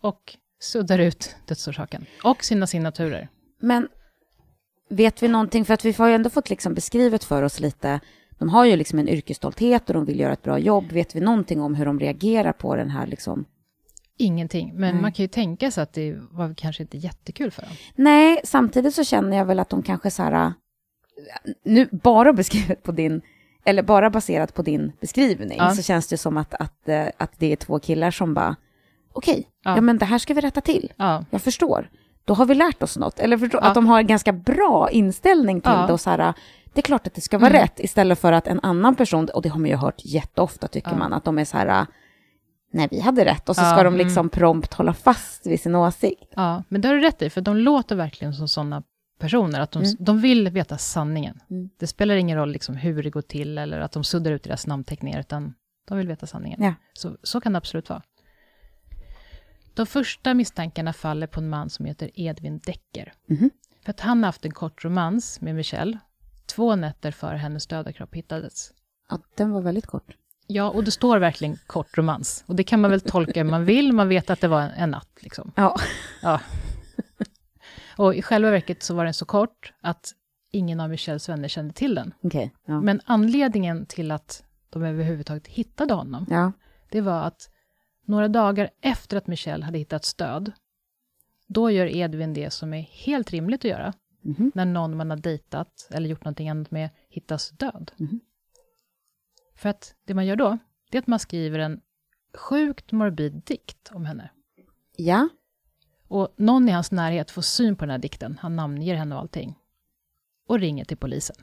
och 0.00 0.36
suddar 0.60 0.98
ut 0.98 1.36
dödsorsaken 1.46 2.06
och 2.24 2.44
sina 2.44 2.66
signaturer. 2.66 3.28
Men 3.58 3.88
vet 4.88 5.22
vi 5.22 5.28
någonting, 5.28 5.64
för 5.64 5.74
att 5.74 5.84
vi 5.84 5.92
har 5.92 6.08
ju 6.08 6.14
ändå 6.14 6.30
fått 6.30 6.50
liksom 6.50 6.74
beskrivet 6.74 7.24
för 7.24 7.42
oss 7.42 7.60
lite, 7.60 8.00
de 8.38 8.48
har 8.48 8.64
ju 8.64 8.76
liksom 8.76 8.98
en 8.98 9.08
yrkesstolthet 9.08 9.88
och 9.88 9.94
de 9.94 10.04
vill 10.04 10.20
göra 10.20 10.32
ett 10.32 10.42
bra 10.42 10.58
jobb. 10.58 10.92
Vet 10.92 11.16
vi 11.16 11.20
någonting 11.20 11.60
om 11.60 11.74
hur 11.74 11.84
de 11.86 12.00
reagerar 12.00 12.52
på 12.52 12.76
den 12.76 12.90
här 12.90 13.06
liksom? 13.06 13.44
Ingenting, 14.18 14.72
men 14.74 14.94
Nej. 14.94 15.02
man 15.02 15.12
kan 15.12 15.22
ju 15.22 15.28
tänka 15.28 15.70
sig 15.70 15.82
att 15.82 15.92
det 15.92 16.16
var 16.30 16.54
kanske 16.56 16.82
inte 16.82 16.96
jättekul 16.98 17.50
för 17.50 17.62
dem. 17.62 17.70
Nej, 17.94 18.40
samtidigt 18.44 18.94
så 18.94 19.04
känner 19.04 19.36
jag 19.36 19.44
väl 19.44 19.58
att 19.58 19.68
de 19.70 19.82
kanske 19.82 20.10
så 20.10 20.22
här, 20.22 20.52
nu 21.64 21.88
bara 21.92 22.32
beskrivet 22.32 22.82
på 22.82 22.92
din, 22.92 23.20
eller 23.64 23.82
bara 23.82 24.10
baserat 24.10 24.54
på 24.54 24.62
din 24.62 24.92
beskrivning, 25.00 25.58
Ja. 25.58 25.70
så 25.70 25.82
känns 25.82 26.06
det 26.08 26.16
som 26.18 26.36
att, 26.36 26.54
att, 26.54 26.88
eh, 26.88 27.06
att 27.16 27.32
det 27.38 27.52
är 27.52 27.56
två 27.56 27.78
killar 27.78 28.10
som 28.10 28.34
bara, 28.34 28.56
okej, 29.12 29.48
Ja. 29.64 29.74
ja. 29.74 29.80
men 29.80 29.98
det 29.98 30.04
här 30.04 30.18
ska 30.18 30.34
vi 30.34 30.40
rätta 30.40 30.60
till. 30.60 30.92
Ja, 30.96 31.24
Jag 31.30 31.42
förstår. 31.42 31.90
Då 32.24 32.34
har 32.34 32.46
vi 32.46 32.54
lärt 32.54 32.82
oss 32.82 32.96
något. 32.96 33.18
Eller 33.18 33.38
förstår, 33.38 33.60
Ja. 33.62 33.68
att 33.68 33.74
de 33.74 33.86
har 33.86 33.98
en 33.98 34.06
ganska 34.06 34.32
bra 34.32 34.90
inställning 34.90 35.60
till 35.60 35.72
Ja. 35.72 35.86
det 35.86 35.92
och 35.92 36.00
så 36.00 36.10
här, 36.10 36.18
det 36.72 36.80
är 36.80 36.82
klart 36.82 37.06
att 37.06 37.14
det 37.14 37.20
ska 37.20 37.38
vara 37.38 37.50
Mm. 37.50 37.62
rätt 37.62 37.80
istället 37.80 38.18
för 38.18 38.32
att 38.32 38.46
en 38.46 38.60
annan 38.62 38.94
person, 38.94 39.28
och 39.34 39.42
det 39.42 39.48
har 39.48 39.58
man 39.58 39.70
ju 39.70 39.76
hört 39.76 40.00
jätteofta 40.04 40.68
tycker 40.68 40.90
Ja. 40.90 40.96
man, 40.96 41.12
att 41.12 41.24
de 41.24 41.38
är 41.38 41.44
så 41.44 41.56
här, 41.56 41.86
nej 42.72 42.88
vi 42.90 43.00
hade 43.00 43.24
rätt 43.24 43.48
och 43.48 43.56
så 43.56 43.62
ska 43.62 43.76
de 43.76 43.86
mm. 43.94 43.98
liksom 44.06 44.28
prompt 44.28 44.74
hålla 44.74 44.94
fast 44.94 45.46
vid 45.46 45.60
sin 45.60 45.74
åsikt. 45.74 46.32
ja, 46.36 46.62
men 46.68 46.80
det 46.80 46.88
har 46.88 46.94
du 46.94 47.00
rätt 47.00 47.22
i, 47.22 47.30
för 47.30 47.40
de 47.40 47.56
låter 47.56 47.96
verkligen 47.96 48.34
som 48.34 48.48
sådana 48.48 48.82
personer, 49.18 49.60
att 49.60 49.70
de, 49.70 49.82
Mm. 49.82 49.96
de 49.98 50.20
vill 50.20 50.48
veta 50.48 50.78
sanningen. 50.78 51.40
Mm. 51.50 51.70
Det 51.78 51.86
spelar 51.86 52.14
ingen 52.16 52.38
roll 52.38 52.50
liksom 52.52 52.76
hur 52.76 53.02
det 53.02 53.10
går 53.10 53.22
till 53.22 53.58
eller 53.58 53.80
att 53.80 53.92
de 53.92 54.04
suddar 54.04 54.30
ut 54.32 54.42
deras 54.42 54.66
namnteckningar, 54.66 55.20
utan 55.20 55.54
De 55.88 55.98
vill 55.98 56.08
veta 56.08 56.26
sanningen. 56.26 56.74
Så, 56.92 57.16
så 57.22 57.40
kan 57.40 57.52
det 57.52 57.56
absolut 57.58 57.88
vara. 57.88 58.02
De 59.74 59.86
första 59.86 60.34
misstankarna 60.34 60.92
faller 60.92 61.26
på 61.26 61.40
en 61.40 61.48
man 61.48 61.70
som 61.70 61.84
heter 61.84 62.10
Edvin 62.14 62.58
Decker. 62.58 63.12
Mhm. 63.26 63.50
För 63.84 63.90
att 63.90 64.00
han 64.00 64.18
har 64.18 64.28
haft 64.28 64.44
en 64.44 64.52
kort 64.52 64.84
romans 64.84 65.40
med 65.40 65.54
Michelle, 65.54 65.98
två 66.46 66.76
nätter 66.76 67.10
före 67.10 67.36
hennes 67.36 67.66
döda 67.66 67.92
kropp 67.92 68.14
hittades. 68.14 68.72
Ja, 69.10 69.18
den 69.34 69.50
var 69.50 69.60
väldigt 69.60 69.86
kort. 69.86 70.16
Ja, 70.46 70.70
och 70.70 70.84
det 70.84 70.90
står 70.90 71.18
verkligen 71.18 71.58
kort 71.66 71.98
romans. 71.98 72.44
Och 72.46 72.56
det 72.56 72.64
kan 72.64 72.80
man 72.80 72.90
väl 72.90 73.00
tolka 73.00 73.42
hur 73.42 73.50
man 73.50 73.64
vill, 73.64 73.92
man 73.92 74.08
vet 74.08 74.30
att 74.30 74.40
det 74.40 74.48
var 74.48 74.60
en, 74.60 74.70
en 74.70 74.90
natt. 74.90 75.18
Liksom. 75.20 75.52
Ja. 75.56 75.76
Ja. 76.22 76.40
Och 77.96 78.14
i 78.14 78.22
själva 78.22 78.50
verket 78.50 78.82
så 78.82 78.94
var 78.94 79.04
den 79.04 79.14
så 79.14 79.24
kort 79.24 79.72
att 79.80 80.12
ingen 80.50 80.80
av 80.80 80.90
Michelles 80.90 81.28
vänner 81.28 81.48
kände 81.48 81.74
till 81.74 81.94
den. 81.94 82.14
Okej. 82.22 82.54
Ja. 82.66 82.80
Men 82.80 83.00
anledningen 83.04 83.86
till 83.86 84.10
att 84.10 84.44
de 84.70 84.82
överhuvudtaget 84.82 85.46
hittade 85.46 85.94
honom, 85.94 86.26
ja. 86.30 86.52
det 86.90 87.00
var 87.00 87.22
att 87.22 87.50
några 88.06 88.28
dagar 88.28 88.70
efter 88.80 89.16
att 89.16 89.26
Michelle 89.26 89.64
hade 89.64 89.78
hittat 89.78 90.04
stöd, 90.04 90.52
då 91.46 91.70
gör 91.70 91.86
Edvin 91.96 92.34
det 92.34 92.50
som 92.50 92.74
är 92.74 92.80
helt 92.82 93.30
rimligt 93.30 93.60
att 93.60 93.70
göra, 93.70 93.92
Mhm. 94.26 94.52
när 94.54 94.64
någon 94.64 94.96
man 94.96 95.10
har 95.10 95.16
dejtat 95.16 95.88
eller 95.90 96.08
gjort 96.08 96.24
någonting 96.24 96.48
annat 96.48 96.70
med 96.70 96.90
hittas 97.08 97.50
död. 97.50 97.92
Mhm. 97.96 98.20
För 99.56 99.68
att 99.68 99.94
det 100.04 100.14
man 100.14 100.26
gör 100.26 100.36
då, 100.36 100.58
det 100.90 100.98
är 100.98 101.02
att 101.02 101.06
man 101.06 101.18
skriver 101.18 101.58
en 101.58 101.80
sjukt 102.34 102.92
morbid 102.92 103.32
dikt 103.44 103.90
om 103.92 104.04
henne. 104.04 104.30
Ja. 104.96 105.28
Och 106.08 106.28
någon 106.36 106.68
i 106.68 106.72
hans 106.72 106.90
närhet 106.92 107.30
får 107.30 107.42
syn 107.42 107.76
på 107.76 107.84
den 107.84 107.90
här 107.90 107.98
dikten, 107.98 108.38
han 108.42 108.56
namnger 108.56 108.94
henne 108.94 109.14
och 109.14 109.20
allting, 109.20 109.58
och 110.46 110.58
ringer 110.58 110.84
till 110.84 110.96
polisen. 110.96 111.36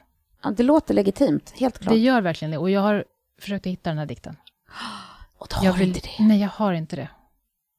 ja. 0.44 0.52
Det 0.52 0.64
låter 0.64 0.94
legitimt, 0.94 1.50
helt 1.60 1.80
klart. 1.80 1.94
Det 1.94 2.00
gör 2.00 2.22
verkligen 2.22 2.52
det, 2.52 2.58
och 2.58 2.70
jag 2.70 2.82
har 2.82 3.06
försökt 3.40 3.66
hitta 3.66 3.90
den 3.90 3.98
här 3.98 4.06
dikten. 4.06 4.36
Och 5.42 5.54
har 5.54 5.66
jag 5.66 5.74
vill, 5.74 5.88
inte 5.88 6.00
det? 6.00 6.24
Nej, 6.24 6.42
jag 6.42 6.50
har 6.50 6.74
inte 6.74 6.96
det. 6.96 7.10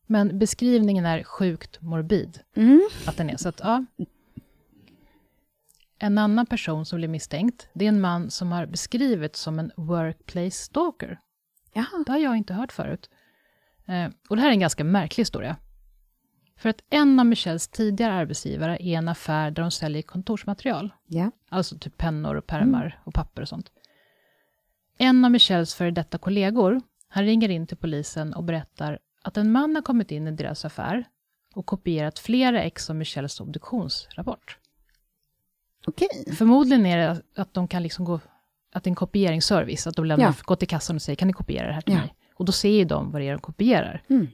Men 0.07 0.38
beskrivningen 0.38 1.07
är 1.07 1.22
sjukt 1.22 1.81
morbid, 1.83 2.40
Mm. 2.57 2.88
att 3.07 3.16
den 3.16 3.31
är. 3.31 3.37
Så 3.37 3.48
att, 3.48 3.61
ja. 3.64 3.85
En 5.98 6.18
annan 6.18 6.46
person 6.46 6.87
som 6.87 6.96
blir 6.96 7.09
misstänkt, 7.09 7.68
det 7.75 7.85
är 7.85 7.88
en 7.88 8.01
man 8.01 8.31
som 8.31 8.53
har 8.53 8.66
beskrivits 8.66 9.40
som 9.40 9.59
en 9.59 9.72
workplace 9.77 10.51
stalker. 10.51 11.18
Jaha. 11.72 12.03
Det 12.07 12.12
har 12.12 12.18
jag 12.18 12.37
inte 12.37 12.55
hört 12.55 12.72
förut. 12.72 13.11
Eh, 13.87 14.11
och 14.29 14.37
det 14.37 14.42
här 14.42 14.48
är 14.48 14.53
en 14.53 14.61
ganska 14.61 14.85
märklig 14.85 15.22
historia. 15.22 15.57
För 16.57 16.68
att 16.68 16.83
en 16.90 17.20
av 17.20 17.27
Michelles 17.27 17.68
tidigare 17.68 18.12
arbetsgivare 18.12 18.77
är 18.81 18.98
en 18.98 19.09
affär 19.09 19.51
där 19.51 19.62
de 19.62 19.70
säljer 19.70 20.03
kontorsmaterial. 20.03 20.94
Ja. 21.07 21.31
Alltså 21.48 21.79
typ 21.79 21.96
pennor 21.96 22.35
och 22.35 22.46
pärmar 22.46 23.01
och 23.05 23.14
papper 23.14 23.42
och 23.42 23.48
sånt. 23.48 23.70
En 24.98 25.25
av 25.25 25.31
Michelles 25.31 25.75
före 25.75 25.90
detta 25.90 26.18
kollegor, 26.18 26.81
han 27.14 27.25
ringer 27.25 27.48
in 27.48 27.66
till 27.66 27.77
polisen 27.77 28.35
och 28.35 28.44
berättar 28.44 28.98
att 29.22 29.37
en 29.37 29.53
man 29.53 29.75
har 29.75 29.83
kommit 29.83 30.11
in 30.11 30.29
i 30.29 30.31
deras 30.31 30.64
affär 30.64 31.05
och 31.55 31.66
kopierat 31.66 32.18
flera 32.18 32.62
ex 32.62 32.90
av 32.90 32.96
Michelles 32.96 33.40
obduktionsrapport. 33.40 34.59
Okej. 35.87 36.35
Förmodligen 36.38 36.87
är 36.87 36.96
det 36.98 37.22
att 37.37 37.55
de 37.55 37.68
kan 37.68 37.83
liksom 37.83 38.05
gå, 38.05 38.20
att 38.72 38.85
det 38.85 38.88
är 38.88 38.90
en 38.90 38.94
kopieringsservice, 38.94 39.87
att 39.87 39.96
de 39.96 40.05
lämnar, 40.05 40.27
Ja. 40.27 40.35
går 40.42 40.57
till 40.57 40.68
kassan 40.68 40.96
och 40.96 41.03
säger 41.03 41.16
kan 41.16 41.29
ni 41.29 41.33
kopiera 41.35 41.66
det 41.66 41.72
här 41.72 41.81
till 41.81 41.94
Ja. 41.94 42.01
mig? 42.01 42.14
Och 42.35 42.44
då 42.44 42.53
ser 42.53 42.68
ju 42.79 42.85
de 42.85 43.11
vad 43.11 43.20
det 43.20 43.29
är 43.29 43.33
de 43.33 43.40
kopierar. 43.40 44.03
Mm. 44.09 44.29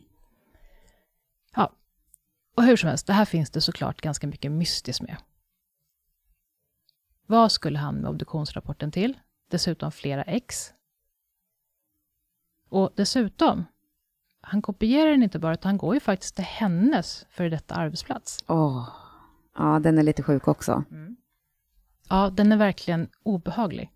Ja, 1.56 1.72
och 2.56 2.62
hur 2.64 2.76
som 2.76 2.88
helst, 2.88 3.06
det 3.06 3.12
här 3.12 3.24
finns 3.24 3.50
det 3.50 3.60
såklart 3.60 4.00
ganska 4.00 4.26
mycket 4.26 4.52
mystiskt 4.52 5.02
med. 5.02 5.16
Vad 7.26 7.52
skulle 7.52 7.78
han 7.78 7.94
med 7.94 8.10
obduktionsrapporten 8.10 8.90
till? 8.90 9.18
Dessutom 9.50 9.92
flera 9.92 10.22
ex. 10.22 10.72
Och 12.68 12.90
dessutom, 12.96 13.64
han 14.40 14.62
kopierar 14.62 15.10
den 15.10 15.22
inte 15.22 15.38
bara, 15.38 15.54
utan 15.54 15.68
han 15.68 15.78
går 15.78 15.94
ju 15.94 16.00
faktiskt 16.00 16.34
till 16.34 16.44
hennes 16.44 17.26
före 17.30 17.48
detta 17.48 17.74
arbetsplats. 17.74 18.44
Åh. 18.46 18.88
Ja, 19.58 19.78
den 19.78 19.98
är 19.98 20.02
lite 20.02 20.22
sjuk 20.22 20.48
också. 20.48 20.84
Ja, 22.08 22.30
den 22.30 22.52
är 22.52 22.56
verkligen 22.56 23.08
obehaglig. 23.22 23.90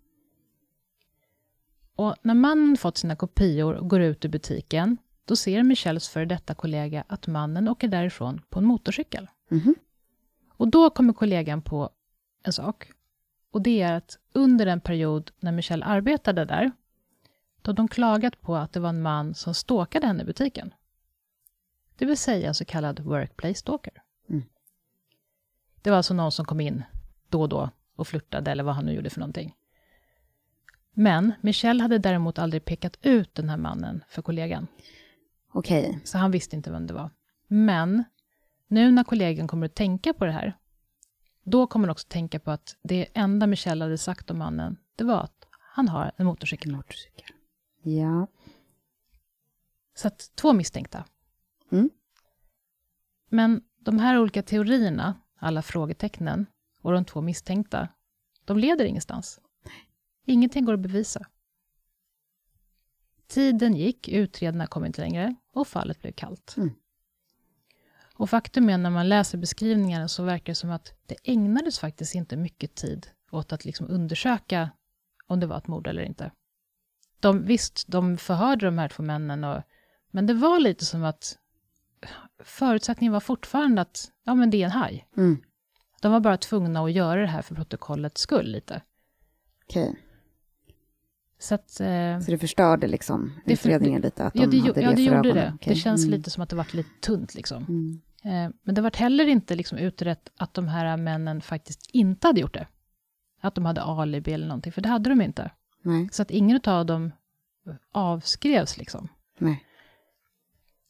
Och 1.95 2.15
när 2.21 2.33
mannen 2.33 2.77
fått 2.77 2.97
sina 2.97 3.15
kopior 3.15 3.73
och 3.73 3.89
går 3.89 4.01
ut 4.01 4.25
ur 4.25 4.29
butiken, 4.29 4.97
då 5.25 5.35
ser 5.35 5.63
Michelles 5.63 6.09
före 6.09 6.25
detta 6.25 6.53
kollega 6.55 7.03
att 7.07 7.27
mannen 7.27 7.67
åker 7.67 7.87
därifrån 7.87 8.41
på 8.49 8.59
en 8.59 8.65
motorcykel. 8.65 9.29
Mhm. 9.49 9.75
Och 10.57 10.67
då 10.67 10.89
kommer 10.89 11.13
kollegan 11.13 11.61
på 11.61 11.89
en 12.43 12.53
sak. 12.53 12.91
Och 13.51 13.61
det 13.61 13.81
är 13.81 13.93
att 13.93 14.17
under 14.33 14.65
en 14.65 14.79
period 14.79 15.31
när 15.39 15.51
Michelle 15.51 15.85
arbetade 15.85 16.45
där, 16.45 16.71
då 17.63 17.71
de 17.71 17.87
klagat 17.87 18.41
på 18.41 18.55
att 18.55 18.73
det 18.73 18.79
var 18.79 18.89
en 18.89 19.01
man 19.01 19.33
som 19.33 19.53
stalkade 19.53 20.07
henne 20.07 20.23
i 20.23 20.25
butiken. 20.25 20.73
Det 21.95 22.05
vill 22.05 22.17
säga 22.17 22.53
så 22.53 22.65
kallad 22.65 22.99
workplace 22.99 23.55
stalker. 23.55 24.03
Mm. 24.29 24.43
Det 25.81 25.89
var 25.89 25.97
alltså 25.97 26.13
någon 26.13 26.31
som 26.31 26.45
kom 26.45 26.59
in 26.59 26.83
då 27.29 27.41
och 27.41 27.49
då 27.49 27.69
och 27.95 28.07
flörtade 28.07 28.51
eller 28.51 28.63
vad 28.63 28.75
han 28.75 28.85
nu 28.85 28.93
gjorde 28.93 29.09
för 29.09 29.19
någonting. 29.19 29.55
Men 30.93 31.33
Michelle 31.41 31.81
hade 31.81 31.97
däremot 31.97 32.39
aldrig 32.39 32.65
pekat 32.65 32.97
ut 33.01 33.35
den 33.35 33.49
här 33.49 33.57
mannen 33.57 34.03
för 34.07 34.21
kollegan. 34.21 34.67
Okej. 35.51 35.99
Så 36.03 36.17
han 36.17 36.31
visste 36.31 36.55
inte 36.55 36.71
vem 36.71 36.87
det 36.87 36.93
var. 36.93 37.09
Men 37.47 38.03
nu 38.67 38.91
när 38.91 39.03
kollegan 39.03 39.47
kommer 39.47 39.65
att 39.65 39.75
tänka 39.75 40.13
på 40.13 40.25
det 40.25 40.31
här, 40.31 40.57
då 41.43 41.67
kommer 41.67 41.87
han 41.87 41.91
också 41.91 42.07
tänka 42.07 42.39
på 42.39 42.51
att 42.51 42.75
det 42.81 43.07
enda 43.13 43.47
Michelle 43.47 43.83
hade 43.83 43.97
sagt 43.97 44.31
om 44.31 44.37
mannen, 44.37 44.77
det 44.95 45.03
var 45.03 45.21
att 45.21 45.45
han 45.75 45.87
har 45.87 46.11
en 46.17 46.25
motorcykel. 46.25 46.71
Motorcykel. 46.71 47.25
Ja. 47.83 48.27
Så 49.93 50.07
att 50.07 50.31
två 50.35 50.53
misstänkta. 50.53 51.05
Mm. 51.71 51.89
Men 53.29 53.61
de 53.79 53.99
här 53.99 54.19
olika 54.19 54.43
teorierna, 54.43 55.15
alla 55.35 55.61
frågetecknen 55.61 56.45
och 56.81 56.91
de 56.91 57.05
två 57.05 57.21
misstänkta, 57.21 57.87
de 58.45 58.57
leder 58.59 58.85
ingenstans. 58.85 59.39
Ingenting 60.25 60.65
går 60.65 60.73
att 60.73 60.79
bevisa. 60.79 61.27
Tiden 63.27 63.75
gick, 63.75 64.09
utredarna 64.09 64.67
kom 64.67 64.85
inte 64.85 65.01
längre 65.01 65.35
och 65.53 65.67
fallet 65.67 66.01
blev 66.01 66.11
kallt. 66.11 66.55
Mm. 66.57 66.69
Och 68.15 68.29
faktum 68.29 68.69
är 68.69 68.77
när 68.77 68.89
man 68.89 69.09
läser 69.09 69.37
beskrivningarna 69.37 70.07
så 70.07 70.23
verkar 70.23 70.51
det 70.51 70.55
som 70.55 70.71
att 70.71 70.93
det 71.05 71.15
ägnades 71.23 71.79
faktiskt 71.79 72.15
inte 72.15 72.37
mycket 72.37 72.75
tid 72.75 73.07
åt 73.31 73.53
att 73.53 73.65
liksom 73.65 73.87
undersöka 73.89 74.69
om 75.27 75.39
det 75.39 75.47
var 75.47 75.57
ett 75.57 75.67
mord 75.67 75.87
eller 75.87 76.01
inte. 76.03 76.31
De, 77.23 77.45
visst, 77.45 77.87
de 77.87 78.17
förhörde 78.17 78.65
de 78.65 78.77
här 78.77 78.87
två 78.89 79.03
männen, 79.03 79.43
och, 79.43 79.61
men 80.11 80.25
det 80.25 80.33
var 80.33 80.59
lite 80.59 80.85
som 80.85 81.03
att 81.03 81.37
förutsättningen 82.43 83.13
var 83.13 83.19
fortfarande 83.19 83.81
att 83.81 84.11
ja, 84.23 84.35
men 84.35 84.49
det 84.49 84.61
är 84.61 84.65
en 84.65 84.71
haj. 84.71 85.07
Mm. 85.17 85.37
De 86.01 86.11
var 86.11 86.19
bara 86.19 86.37
tvungna 86.37 86.83
att 86.83 86.91
göra 86.91 87.21
det 87.21 87.27
här 87.27 87.41
för 87.41 87.55
protokollets 87.55 88.21
skull 88.21 88.45
lite. 88.51 88.81
Okej. 89.69 89.95
Så 91.39 91.55
att... 91.55 91.79
Eh, 91.79 92.19
Så 92.19 92.31
det 92.31 92.37
förstörde 92.37 92.87
liksom 92.87 93.31
Det 93.45 93.55
för- 93.55 93.69
utredningen 93.69 94.01
lite, 94.01 94.23
att 94.25 94.33
de 94.33 94.39
ja, 94.39 94.47
det, 94.47 94.59
hade 94.59 94.81
ja, 94.81 94.91
det 94.95 95.01
gjorde 95.01 95.17
ögonen. 95.17 95.35
det. 95.35 95.51
Okej. 95.55 95.73
Det 95.73 95.79
känns 95.79 96.05
Mm. 96.05 96.17
lite 96.17 96.29
som 96.29 96.43
att 96.43 96.49
det 96.49 96.55
varit 96.55 96.73
lite 96.73 96.89
tunt 97.01 97.35
liksom. 97.35 97.63
Mm. 97.63 98.01
Eh, 98.23 98.55
men 98.63 98.75
det 98.75 98.81
var 98.81 98.91
heller 98.97 99.27
inte 99.27 99.55
liksom 99.55 99.77
utrett 99.77 100.29
att 100.37 100.53
de 100.53 100.67
här 100.67 100.97
männen 100.97 101.41
faktiskt 101.41 101.89
inte 101.93 102.27
hade 102.27 102.41
gjort 102.41 102.53
det. 102.53 102.67
Att 103.41 103.55
de 103.55 103.65
hade 103.65 103.81
alibi 103.81 104.33
eller 104.33 104.47
någonting, 104.47 104.71
för 104.71 104.81
det 104.81 104.89
hade 104.89 105.09
de 105.09 105.21
inte. 105.21 105.51
Nej, 105.85 106.09
Så 106.11 106.21
att 106.21 106.31
ingen 106.31 106.59
av 106.65 106.85
dem 106.85 107.11
avskrevs 107.91 108.77
liksom. 108.77 109.07
nej. 109.37 109.65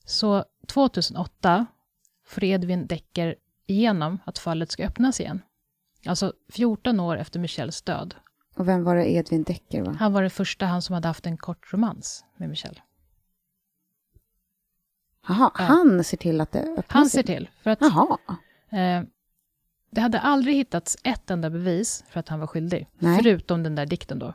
Så 0.06 0.46
2008 0.68 1.66
får 2.26 2.44
Edvin 2.44 2.88
Decker 2.88 3.36
igenom 3.66 4.20
att 4.26 4.38
fallet 4.40 4.72
ska 4.72 4.86
öppnas 4.86 5.20
igen. 5.20 5.42
Alltså 6.06 6.34
14 6.50 7.00
år 7.00 7.18
efter 7.18 7.40
Michelles 7.40 7.82
död. 7.82 8.16
Och 8.56 8.68
vem 8.68 8.84
var 8.84 8.96
det 8.96 9.12
Edvin 9.12 9.44
Decker 9.44 9.82
va? 9.82 9.96
Han 10.00 10.14
var 10.14 10.22
den 10.22 10.32
första 10.32 10.66
han 10.66 10.82
som 10.82 10.94
hade 10.94 11.08
haft 11.08 11.26
en 11.26 11.38
kort 11.38 11.74
romans 11.74 12.26
med 12.38 12.50
Michelle. 12.50 12.82
Jaha, 15.28 15.52
Ja. 15.58 15.64
han 15.64 16.04
ser 16.04 16.18
till 16.18 16.42
att 16.42 16.52
det 16.52 16.60
öppnas? 16.62 16.86
Han 16.90 17.10
ser 17.10 17.24
till, 17.24 17.50
för 17.62 17.70
att 17.70 17.82
Jaha. 17.82 18.18
eh, 18.70 19.04
det 19.92 20.02
hade 20.02 20.20
aldrig 20.20 20.56
hittats 20.56 20.98
ett 21.04 21.30
enda 21.30 21.50
bevis 21.50 22.04
för 22.10 22.20
att 22.20 22.30
han 22.30 22.40
var 22.40 22.48
skyldig, 22.48 22.88
Nej. 23.00 23.18
förutom 23.18 23.64
den 23.64 23.76
där 23.76 23.86
dikten 23.86 24.20
då. 24.20 24.34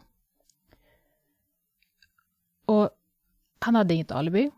Och 2.68 2.90
han 3.59 3.74
hade 3.74 3.94
inget 3.94 4.11
alibi. 4.11 4.50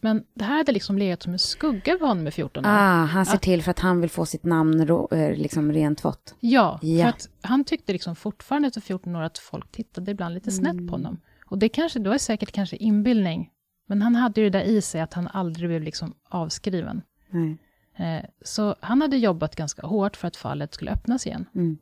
Men 0.00 0.24
det 0.34 0.44
här 0.44 0.56
hade 0.56 0.72
liksom 0.72 0.98
legat 0.98 1.22
som 1.22 1.32
en 1.32 1.38
skugga 1.38 1.92
över 1.92 2.06
honom 2.06 2.26
i 2.26 2.30
14 2.30 2.64
år. 2.64 2.68
Ah, 2.70 3.04
han 3.04 3.26
ser 3.26 3.34
Ja. 3.34 3.38
till 3.38 3.62
för 3.62 3.70
att 3.70 3.78
han 3.78 4.00
vill 4.00 4.10
få 4.10 4.26
sitt 4.26 4.44
namn 4.44 4.80
eh, 5.10 5.34
liksom 5.36 5.72
rentvått. 5.72 6.34
Ja, 6.40 6.78
Ja. 6.82 7.02
för 7.04 7.08
att 7.10 7.28
han 7.42 7.64
tyckte 7.64 7.92
liksom 7.92 8.16
fortfarande 8.16 8.68
efter 8.68 8.80
14 8.80 9.16
år 9.16 9.22
att 9.22 9.38
folk 9.38 9.72
tittade 9.72 10.10
ibland 10.10 10.34
lite 10.34 10.50
snett 10.50 10.72
Mm. 10.72 10.86
på 10.86 10.92
honom. 10.94 11.20
Och 11.46 11.58
det, 11.58 11.68
kanske, 11.68 11.98
det 11.98 12.10
var 12.10 12.18
säkert 12.18 12.52
kanske 12.52 12.76
inbildning, 12.76 13.50
men 13.86 14.02
han 14.02 14.14
hade 14.14 14.40
ju 14.40 14.50
det 14.50 14.58
där 14.58 14.64
i 14.64 14.82
sig 14.82 15.00
att 15.00 15.14
han 15.14 15.28
aldrig 15.28 15.68
blev 15.70 15.82
liksom 15.82 16.14
avskriven. 16.28 17.02
Nej. 17.30 17.58
Eh, 17.96 18.24
så 18.44 18.76
han 18.80 19.02
hade 19.02 19.16
jobbat 19.16 19.56
ganska 19.56 19.86
hårt 19.86 20.16
för 20.16 20.28
att 20.28 20.36
fallet 20.36 20.74
skulle 20.74 20.90
öppnas 20.92 21.26
igen. 21.26 21.46
Mm. 21.54 21.78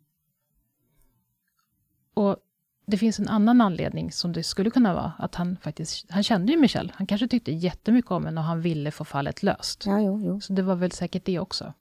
Och 2.15 2.37
det 2.93 2.99
finns 2.99 3.19
en 3.19 3.29
annan 3.29 3.61
anledning 3.61 4.13
som 4.13 4.33
det 4.33 4.43
skulle 4.43 4.71
kunna 4.71 4.95
vara. 4.95 5.13
Att 5.19 5.35
han 5.35 5.57
faktiskt, 5.57 6.11
han 6.11 6.23
kände 6.23 6.53
ju 6.53 6.59
Michelle. 6.59 6.93
Han 6.95 7.07
kanske 7.07 7.29
tyckte 7.29 7.53
jättemycket 7.53 8.11
om 8.11 8.25
henne 8.25 8.41
och 8.41 8.47
han 8.47 8.61
ville 8.61 8.91
få 8.91 9.05
fallet 9.05 9.43
löst. 9.43 9.87
Ja, 9.87 10.01
jo, 10.01 10.21
jo. 10.25 10.41
Så 10.41 10.53
det 10.53 10.63
var 10.63 10.75
väl 10.75 10.93
säkert 10.93 11.25
det 11.25 11.39
också. 11.39 11.73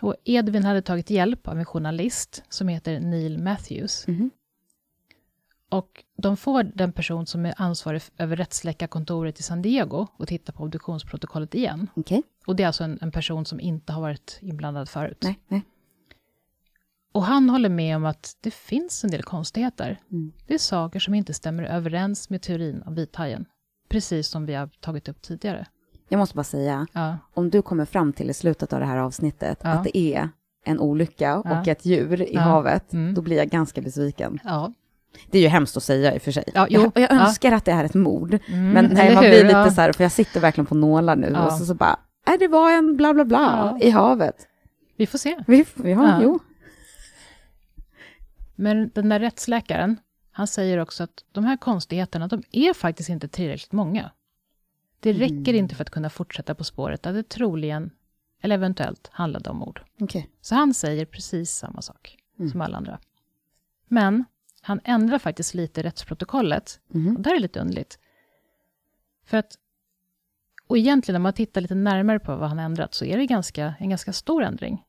Och 0.00 0.14
Edvin 0.24 0.64
hade 0.64 0.82
tagit 0.82 1.10
hjälp 1.10 1.48
av 1.48 1.58
en 1.58 1.64
journalist 1.64 2.42
som 2.48 2.68
heter 2.68 3.00
Neil 3.00 3.38
Matthews. 3.38 4.06
Mhm. 4.06 4.30
Och 5.68 6.04
de 6.16 6.36
får 6.36 6.62
den 6.62 6.92
person 6.92 7.26
som 7.26 7.46
är 7.46 7.54
ansvarig 7.56 8.02
över 8.18 8.36
rättsläkarkontoret 8.36 9.40
i 9.40 9.42
San 9.42 9.62
Diego 9.62 10.06
och 10.16 10.28
titta 10.28 10.52
på 10.52 10.64
obduktionsprotokollet 10.64 11.54
igen. 11.54 11.90
Okej. 11.94 12.22
Och 12.46 12.56
det 12.56 12.62
är 12.62 12.66
alltså 12.66 12.84
en, 12.84 12.98
en 13.00 13.10
person 13.10 13.46
som 13.46 13.60
inte 13.60 13.92
har 13.92 14.00
varit 14.00 14.38
inblandad 14.42 14.88
förut. 14.88 15.18
Nej, 15.22 15.38
nej. 15.48 15.62
Och 17.14 17.22
han 17.24 17.50
håller 17.50 17.68
med 17.68 17.96
om 17.96 18.04
att 18.04 18.36
det 18.40 18.50
finns 18.54 19.04
en 19.04 19.10
del 19.10 19.22
konstigheter. 19.22 19.98
Mm. 20.12 20.32
Det 20.46 20.54
är 20.54 20.58
saker 20.58 21.00
som 21.00 21.14
inte 21.14 21.34
stämmer 21.34 21.62
överens 21.62 22.30
med 22.30 22.42
teorin 22.42 22.82
om 22.86 22.94
vithajen. 22.94 23.44
Precis 23.88 24.28
som 24.28 24.46
vi 24.46 24.54
har 24.54 24.66
tagit 24.80 25.08
upp 25.08 25.22
tidigare. 25.22 25.66
Jag 26.08 26.18
måste 26.18 26.34
bara 26.36 26.44
säga, 26.44 26.86
Ja, 26.92 27.16
om 27.34 27.50
du 27.50 27.62
kommer 27.62 27.84
fram 27.84 28.12
till 28.12 28.30
i 28.30 28.34
slutet 28.34 28.72
av 28.72 28.80
det 28.80 28.86
här 28.86 28.96
avsnittet 28.96 29.58
Ja. 29.62 29.68
att 29.70 29.84
det 29.84 29.98
är 29.98 30.28
en 30.64 30.80
olycka 30.80 31.36
och 31.38 31.46
Ja. 31.46 31.64
ett 31.66 31.84
djur 31.86 32.22
i 32.22 32.36
havet, 32.36 32.92
Mm. 32.92 33.14
då 33.14 33.22
blir 33.22 33.36
jag 33.36 33.48
ganska 33.48 33.80
besviken. 33.80 34.38
Det 35.30 35.38
är 35.38 35.42
ju 35.42 35.48
hemskt 35.48 35.76
att 35.76 35.82
säga 35.82 36.14
i 36.14 36.18
och 36.18 36.22
för 36.22 36.32
sig. 36.32 36.44
Ja, 36.54 36.66
jag, 36.70 36.82
jag 36.94 37.02
Ja. 37.02 37.08
önskar 37.26 37.52
att 37.52 37.64
det 37.64 37.72
är 37.72 37.84
ett 37.84 37.94
mord, 37.94 38.38
Mm, 38.48 38.70
men 38.70 38.84
nej, 38.92 39.14
man 39.14 39.24
hur? 39.24 39.30
blir 39.30 39.44
lite 39.44 39.70
så 39.70 39.80
här, 39.80 39.92
för 39.92 40.04
jag 40.04 40.12
sitter 40.12 40.40
verkligen 40.40 40.66
på 40.66 40.74
nålar 40.74 41.16
nu, 41.16 41.36
och 41.36 41.52
så, 41.52 41.64
så 41.66 41.74
bara, 41.74 41.96
nej 42.26 42.38
det 42.38 42.48
var 42.48 42.70
en 42.72 42.96
bla 42.96 43.14
bla 43.14 43.24
bla 43.24 43.78
i 43.80 43.90
havet. 43.90 44.36
Vi 44.96 45.06
får 45.06 45.18
se. 45.18 45.36
Vi, 45.46 45.64
Ja. 45.84 46.20
jo. 46.22 46.38
Men 48.54 48.90
den 48.94 49.08
där 49.08 49.20
rättsläkaren, 49.20 50.00
han 50.30 50.46
säger 50.46 50.78
också 50.78 51.02
att 51.04 51.24
de 51.32 51.44
här 51.44 51.56
konstigheterna, 51.56 52.28
de 52.28 52.42
är 52.52 52.74
faktiskt 52.74 53.08
inte 53.08 53.28
tillräckligt 53.28 53.72
många. 53.72 54.10
Det 55.00 55.12
räcker 55.12 55.34
Mm. 55.52 55.56
inte 55.56 55.74
för 55.74 55.82
att 55.84 55.90
kunna 55.90 56.10
fortsätta 56.10 56.54
på 56.54 56.64
spåret 56.64 57.06
att 57.06 57.14
det 57.14 57.28
troligen, 57.28 57.90
eller 58.40 58.54
eventuellt, 58.54 59.08
handlade 59.12 59.50
om 59.50 59.56
mord. 59.56 59.82
Okej. 60.00 60.30
Så 60.40 60.54
han 60.54 60.74
säger 60.74 61.06
precis 61.06 61.50
samma 61.50 61.82
sak 61.82 62.18
Mm. 62.38 62.50
som 62.50 62.60
alla 62.60 62.76
andra. 62.76 62.98
Men 63.88 64.24
han 64.60 64.80
ändrar 64.84 65.18
faktiskt 65.18 65.54
lite 65.54 65.82
rättsprotokollet. 65.82 66.80
Mhm. 66.88 67.16
Och 67.16 67.22
det 67.22 67.28
här 67.30 67.36
är 67.36 67.40
lite 67.40 67.60
underligt. 67.60 67.98
För 69.24 69.36
att, 69.36 69.58
och 70.66 70.78
egentligen 70.78 71.16
om 71.16 71.22
man 71.22 71.32
tittar 71.32 71.60
lite 71.60 71.74
närmare 71.74 72.18
på 72.20 72.36
vad 72.36 72.48
han 72.48 72.58
ändrat 72.58 72.94
så 72.94 73.04
är 73.04 73.16
det 73.16 73.26
ganska, 73.26 73.74
en 73.78 73.88
ganska 73.90 74.12
stor 74.12 74.42
ändring. 74.42 74.84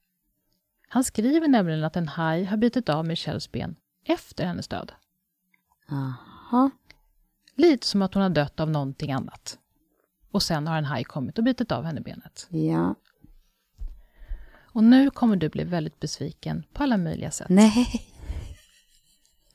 Han 0.95 1.03
skriver 1.03 1.47
nämligen 1.47 1.83
att 1.83 1.95
en 1.95 2.07
haj 2.07 2.43
har 2.43 2.57
bitit 2.57 2.89
av 2.89 3.05
Michelles 3.05 3.51
ben 3.51 3.75
efter 4.05 4.45
hennes 4.45 4.67
död. 4.67 4.91
Aha. 5.91 6.69
Lite 7.55 7.87
som 7.87 8.01
att 8.01 8.13
hon 8.13 8.23
har 8.23 8.29
dött 8.29 8.59
av 8.59 8.69
någonting 8.69 9.11
annat. 9.11 9.59
Och 10.31 10.43
sen 10.43 10.67
har 10.67 10.77
en 10.77 10.85
haj 10.85 11.03
kommit 11.03 11.37
och 11.37 11.43
bitit 11.43 11.71
av 11.71 11.83
henne 11.83 12.01
benet. 12.01 12.47
Ja. 12.49 12.95
Och 14.57 14.83
nu 14.83 15.09
kommer 15.09 15.35
du 15.35 15.49
bli 15.49 15.63
väldigt 15.63 15.99
besviken 15.99 16.63
på 16.73 16.83
alla 16.83 16.97
möjliga 16.97 17.31
sätt. 17.31 17.49
Nej, 17.49 18.07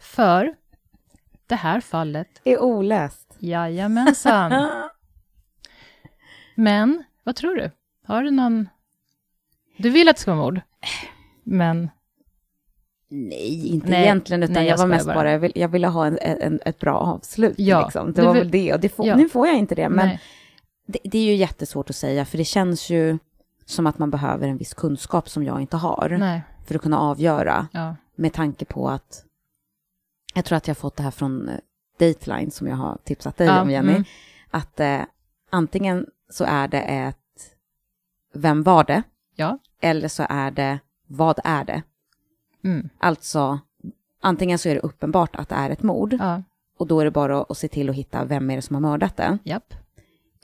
För 0.00 0.54
det 1.46 1.56
här 1.56 1.80
fallet, 1.80 2.40
är 2.44 2.58
oläst. 2.62 3.36
jajamensan. 3.38 4.68
Men, 6.54 7.04
vad 7.22 7.36
tror 7.36 7.56
du? 7.56 7.70
Har 8.04 8.22
du 8.22 8.30
någon... 8.30 8.68
Du 9.76 9.90
vill 9.90 10.08
att 10.08 10.16
det 10.16 10.22
ska 10.22 10.34
vara 10.34 10.44
mord? 10.44 10.60
Men, 11.50 11.90
Nej, 13.08 13.66
inte 13.68 13.90
Nej, 13.90 14.02
egentligen, 14.02 14.42
utan 14.42 14.54
nej, 14.54 14.64
jag, 14.64 14.72
jag 14.72 14.78
var 14.78 14.86
mest 14.86 15.06
bara. 15.06 15.14
bara, 15.14 15.32
jag, 15.32 15.38
vill, 15.38 15.52
jag 15.54 15.68
ville 15.68 15.88
ha 15.88 16.06
en, 16.06 16.18
en, 16.18 16.60
ett 16.64 16.78
bra 16.78 16.98
avslut. 16.98 17.54
Ja, 17.58 17.82
liksom. 17.84 18.12
Det 18.12 18.22
var 18.22 18.32
vill- 18.32 18.42
väl 18.42 18.50
det, 18.50 18.74
och 18.74 18.80
det 18.80 18.88
får, 18.88 19.06
ja. 19.06 19.16
nu 19.16 19.28
får 19.28 19.46
jag 19.46 19.56
inte 19.56 19.74
det, 19.74 19.88
men 19.88 20.18
det, 20.86 20.98
det 21.04 21.18
är 21.18 21.24
ju 21.24 21.34
jättesvårt 21.34 21.90
att 21.90 21.96
säga, 21.96 22.24
för 22.24 22.38
det 22.38 22.44
känns 22.44 22.90
ju 22.90 23.18
som 23.64 23.86
att 23.86 23.98
man 23.98 24.10
behöver 24.10 24.48
en 24.48 24.56
viss 24.56 24.74
kunskap 24.74 25.28
som 25.28 25.44
jag 25.44 25.60
inte 25.60 25.76
har, 25.76 26.16
nej. 26.18 26.42
för 26.66 26.74
att 26.74 26.82
kunna 26.82 26.98
avgöra, 26.98 27.66
Ja. 27.72 27.96
med 28.14 28.32
tanke 28.32 28.64
på 28.64 28.88
att, 28.88 29.24
jag 30.34 30.44
tror 30.44 30.56
att 30.56 30.68
jag 30.68 30.74
har 30.74 30.80
fått 30.80 30.96
det 30.96 31.02
här 31.02 31.10
från 31.10 31.48
eh, 31.48 31.54
Dateline, 31.98 32.50
som 32.50 32.66
jag 32.66 32.76
har 32.76 32.98
tipsat 33.04 33.36
dig 33.36 33.60
om, 33.60 33.70
Jenny, 33.70 33.90
mm. 33.92 34.04
att 34.50 34.80
eh, 34.80 35.00
antingen 35.50 36.06
så 36.30 36.44
är 36.44 36.68
det 36.68 36.80
ett, 36.80 37.16
vem 38.34 38.62
var 38.62 38.84
det? 38.84 39.02
Ja. 39.36 39.58
Eller 39.80 40.08
så 40.08 40.26
är 40.28 40.50
det, 40.50 40.78
vad 41.10 41.38
är 41.44 41.64
det? 41.64 41.82
Mm. 42.64 42.88
Alltså, 42.98 43.58
antingen 44.20 44.58
så 44.58 44.68
är 44.68 44.74
det 44.74 44.80
uppenbart 44.80 45.36
att 45.36 45.48
det 45.48 45.54
är 45.54 45.70
ett 45.70 45.82
mord, 45.82 46.16
Ja. 46.20 46.42
och 46.78 46.86
då 46.86 47.00
är 47.00 47.04
det 47.04 47.10
bara 47.10 47.42
att 47.42 47.58
se 47.58 47.68
till 47.68 47.90
att 47.90 47.96
hitta 47.96 48.24
vem 48.24 48.50
är 48.50 48.56
det 48.56 48.62
som 48.62 48.74
har 48.74 48.80
mördat 48.80 49.16
det. 49.16 49.38
Japp. 49.44 49.74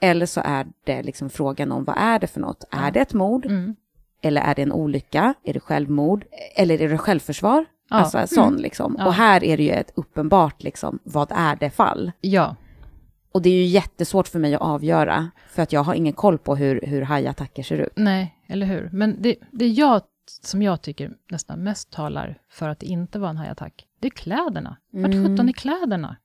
Eller 0.01 0.25
så 0.25 0.41
är 0.45 0.67
det 0.85 1.03
liksom 1.03 1.29
frågan 1.29 1.71
om 1.71 1.83
vad 1.83 1.95
är 1.99 2.19
det 2.19 2.27
för 2.27 2.39
något? 2.39 2.63
Ja. 2.71 2.77
Är 2.77 2.91
det 2.91 2.99
ett 2.99 3.13
mord? 3.13 3.45
Mm. 3.45 3.75
Eller 4.21 4.41
är 4.41 4.55
det 4.55 4.61
en 4.61 4.71
olycka? 4.71 5.33
Är 5.43 5.53
det 5.53 5.59
självmord? 5.59 6.25
Eller 6.55 6.81
är 6.81 6.89
det 6.89 6.97
självförsvar? 6.97 7.65
Ja. 7.89 7.95
Alltså 7.95 8.17
en 8.17 8.27
sån 8.27 8.47
Mm. 8.47 8.61
liksom. 8.61 8.95
Och 8.95 9.13
här 9.13 9.43
är 9.43 9.57
det 9.57 9.63
ju 9.63 9.69
ett 9.71 9.91
uppenbart 9.95 10.63
liksom, 10.63 10.99
vad 11.03 11.31
är 11.35 11.55
det 11.55 11.69
fall? 11.69 12.11
Ja. 12.21 12.55
Och 13.31 13.41
det 13.41 13.49
är 13.49 13.53
ju 13.53 13.65
jättesvårt 13.65 14.27
för 14.27 14.39
mig 14.39 14.55
att 14.55 14.61
avgöra, 14.61 15.29
för 15.49 15.63
att 15.63 15.73
jag 15.73 15.83
har 15.83 15.93
ingen 15.93 16.13
koll 16.13 16.37
på 16.37 16.55
hur, 16.55 16.81
hur 16.81 17.01
hajattacker 17.01 17.63
ser 17.63 17.77
ut. 17.77 17.93
Nej, 17.95 18.35
eller 18.47 18.65
hur? 18.65 18.89
Men 18.93 19.21
det, 19.21 19.35
det 19.51 19.67
jag, 19.67 20.01
som 20.29 20.61
jag 20.61 20.81
tycker 20.81 21.17
nästan 21.31 21.59
mest 21.59 21.91
talar 21.91 22.41
för 22.49 22.69
att 22.69 22.79
det 22.79 22.85
inte 22.85 23.19
var 23.19 23.29
en 23.29 23.37
hajattack, 23.37 23.87
det 23.99 24.07
är 24.07 24.11
kläderna. 24.11 24.77
Vart 24.91 25.13
Mm. 25.13 25.27
sjutton 25.27 25.49
är 25.49 25.53
kläderna? 25.53 26.17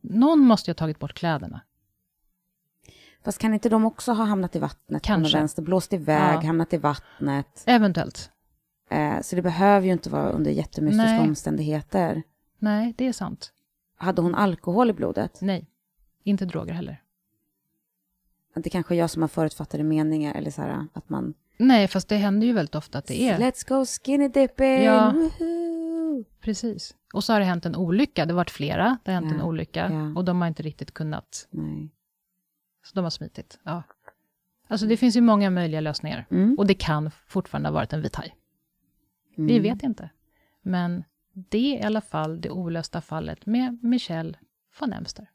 Någon 0.00 0.38
måste 0.38 0.70
ju 0.70 0.72
ha 0.72 0.76
tagit 0.78 0.98
bort 0.98 1.14
kläderna. 1.14 1.60
Fast 3.24 3.38
kan 3.38 3.54
inte 3.54 3.68
de 3.68 3.84
också 3.84 4.12
ha 4.12 4.24
hamnat 4.24 4.56
i 4.56 4.58
vattnet? 4.58 5.02
Kanske. 5.02 5.38
Vänster, 5.38 5.62
blåst 5.62 5.92
iväg, 5.92 6.34
Ja. 6.42 6.46
hamnat 6.46 6.72
i 6.72 6.76
vattnet. 6.76 7.62
Eventuellt. 7.66 8.30
Eh, 8.90 9.20
så 9.20 9.36
det 9.36 9.42
behöver 9.42 9.86
ju 9.86 9.92
inte 9.92 10.10
vara 10.10 10.30
under 10.30 10.50
jättemystiska 10.50 11.10
Nej. 11.12 11.28
omständigheter. 11.28 12.22
Nej, 12.58 12.94
det 12.98 13.06
är 13.06 13.12
sant. 13.12 13.52
Hade 13.96 14.22
hon 14.22 14.34
alkohol 14.34 14.90
i 14.90 14.92
blodet? 14.92 15.38
Nej. 15.40 15.66
Inte 16.22 16.44
droger 16.44 16.72
heller. 16.72 17.02
Det 18.54 18.70
kanske 18.70 18.94
är 18.94 18.98
jag 18.98 19.10
som 19.10 19.22
har 19.22 19.28
förutfattade 19.28 19.84
meningar, 19.84 20.34
eller 20.34 20.50
så 20.50 20.62
här 20.62 20.86
att 20.92 21.08
man... 21.08 21.34
Nej, 21.58 21.88
fast 21.88 22.08
det 22.08 22.16
händer 22.16 22.46
ju 22.46 22.52
väldigt 22.52 22.74
ofta 22.74 22.98
att 22.98 23.06
det 23.06 23.22
är. 23.22 23.38
Let's 23.38 23.68
go 23.68 23.84
skinny 23.86 24.28
dipping! 24.28 24.82
Ja. 24.82 25.12
Woohoo! 25.14 26.24
Precis. 26.40 26.94
Och 27.14 27.24
så 27.24 27.32
har 27.32 27.40
det 27.40 27.46
hänt 27.46 27.66
en 27.66 27.76
olycka. 27.76 28.26
Det 28.26 28.32
har 28.32 28.36
varit 28.36 28.50
flera. 28.50 28.98
Det 29.04 29.10
har 29.12 29.20
hänt 29.20 29.30
Ja, 29.32 29.38
en 29.38 29.42
olycka. 29.42 29.90
ja. 29.92 30.12
Och 30.18 30.24
de 30.24 30.40
har 30.40 30.48
inte 30.48 30.62
riktigt 30.62 30.94
kunnat. 30.94 31.48
Nej. 31.50 31.90
Så 32.84 32.94
de 32.94 33.04
har 33.04 33.10
smitit. 33.10 33.58
Ja. 33.62 33.82
Alltså 34.68 34.86
det 34.86 34.96
finns 34.96 35.16
ju 35.16 35.20
många 35.20 35.50
möjliga 35.50 35.80
lösningar. 35.80 36.26
Mm. 36.30 36.54
Och 36.58 36.66
det 36.66 36.74
kan 36.74 37.10
fortfarande 37.26 37.68
ha 37.68 37.74
varit 37.74 37.92
en 37.92 38.02
vit 38.02 38.16
haj. 38.16 38.36
Mm. 39.38 39.46
Vi 39.46 39.58
vet 39.58 39.82
inte. 39.82 40.10
Men 40.62 41.04
det 41.32 41.76
är 41.76 41.80
i 41.80 41.82
alla 41.82 42.00
fall 42.00 42.40
det 42.40 42.50
olösta 42.50 43.00
fallet 43.00 43.46
med 43.46 43.78
Michelle 43.82 44.38
von 44.80 44.92
Emster. 44.92 45.30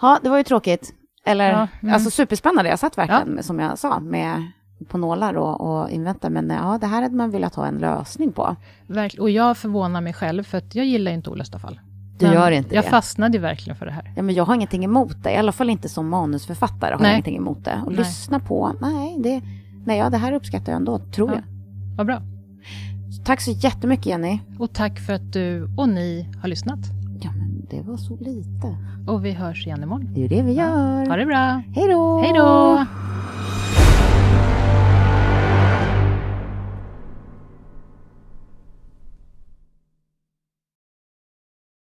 Ja, 0.00 0.20
det 0.22 0.28
var 0.28 0.38
ju 0.38 0.44
tråkigt. 0.44 0.94
Eller, 1.26 1.50
Ja, 1.50 1.68
mm. 1.80 1.94
alltså 1.94 2.10
superspännande. 2.10 2.70
Jag 2.70 2.78
satt 2.78 2.98
verkligen, 2.98 3.42
som 3.42 3.58
jag 3.58 3.78
sa, 3.78 4.00
med 4.00 4.42
på 4.88 4.98
nålar 4.98 5.34
och, 5.34 5.60
och 5.60 5.90
inväntar. 5.90 6.30
Men 6.30 6.50
ja, 6.50 6.78
det 6.80 6.86
här 6.86 7.02
hade 7.02 7.16
man 7.16 7.30
velat 7.30 7.54
ha 7.54 7.66
en 7.66 7.78
lösning 7.78 8.32
på. 8.32 8.56
Verkl- 8.86 9.18
och 9.18 9.30
jag 9.30 9.56
förvånar 9.56 10.00
mig 10.00 10.12
själv, 10.12 10.42
för 10.42 10.58
att 10.58 10.74
jag 10.74 10.86
gillar 10.86 11.12
inte 11.12 11.30
olösta 11.30 11.58
fall. 11.58 11.80
Du 12.18 12.26
gör 12.26 12.50
inte 12.50 12.74
jag 12.74 12.84
det. 12.84 12.88
fastnade 12.90 13.38
verkligen 13.38 13.76
för 13.76 13.86
det 13.86 13.92
här. 13.92 14.12
Ja, 14.16 14.22
men 14.22 14.34
jag 14.34 14.44
har 14.44 14.54
ingenting 14.54 14.84
emot 14.84 15.22
det. 15.22 15.32
I 15.32 15.36
alla 15.36 15.52
fall 15.52 15.70
inte 15.70 15.88
som 15.88 16.08
manusförfattare 16.08 16.92
har 16.94 17.00
Nej. 17.00 17.08
jag 17.10 17.14
ingenting 17.14 17.36
emot 17.36 17.64
det. 17.64 17.82
Och 17.86 17.92
Nej. 17.92 17.98
lyssna 17.98 18.40
på, 18.40 18.72
nej, 18.80 19.16
det, 19.18 19.42
nej, 19.86 19.98
ja, 19.98 20.10
det 20.10 20.16
här 20.18 20.32
uppskattar 20.32 20.72
jag 20.72 20.76
ändå, 20.76 20.98
tror 20.98 21.28
Ja. 21.30 21.34
jag. 21.34 21.42
Vad 21.96 22.06
bra. 22.06 22.22
Så 23.18 23.22
tack 23.24 23.40
så 23.40 23.50
jättemycket 23.50 24.06
Jenny. 24.06 24.40
Och 24.58 24.72
tack 24.72 24.98
för 25.00 25.12
att 25.12 25.32
du 25.32 25.68
och 25.76 25.88
ni 25.88 26.28
har 26.42 26.48
lyssnat. 26.48 26.78
Ja, 27.20 27.30
men 27.32 27.51
det 27.70 27.82
var 27.82 27.96
så 27.96 28.16
lite. 28.16 28.76
Och 29.06 29.24
vi 29.24 29.32
hörs 29.32 29.66
igen 29.66 29.82
imorgon. 29.82 30.08
Det 30.14 30.24
är 30.24 30.28
det 30.28 30.42
vi 30.42 30.52
gör. 30.52 31.08
Ha 31.08 31.16
det 31.16 31.26
bra. 31.26 31.62
Hej 31.74 31.88
då! 31.92 32.18
Hej 32.18 32.32
då! 32.32 32.84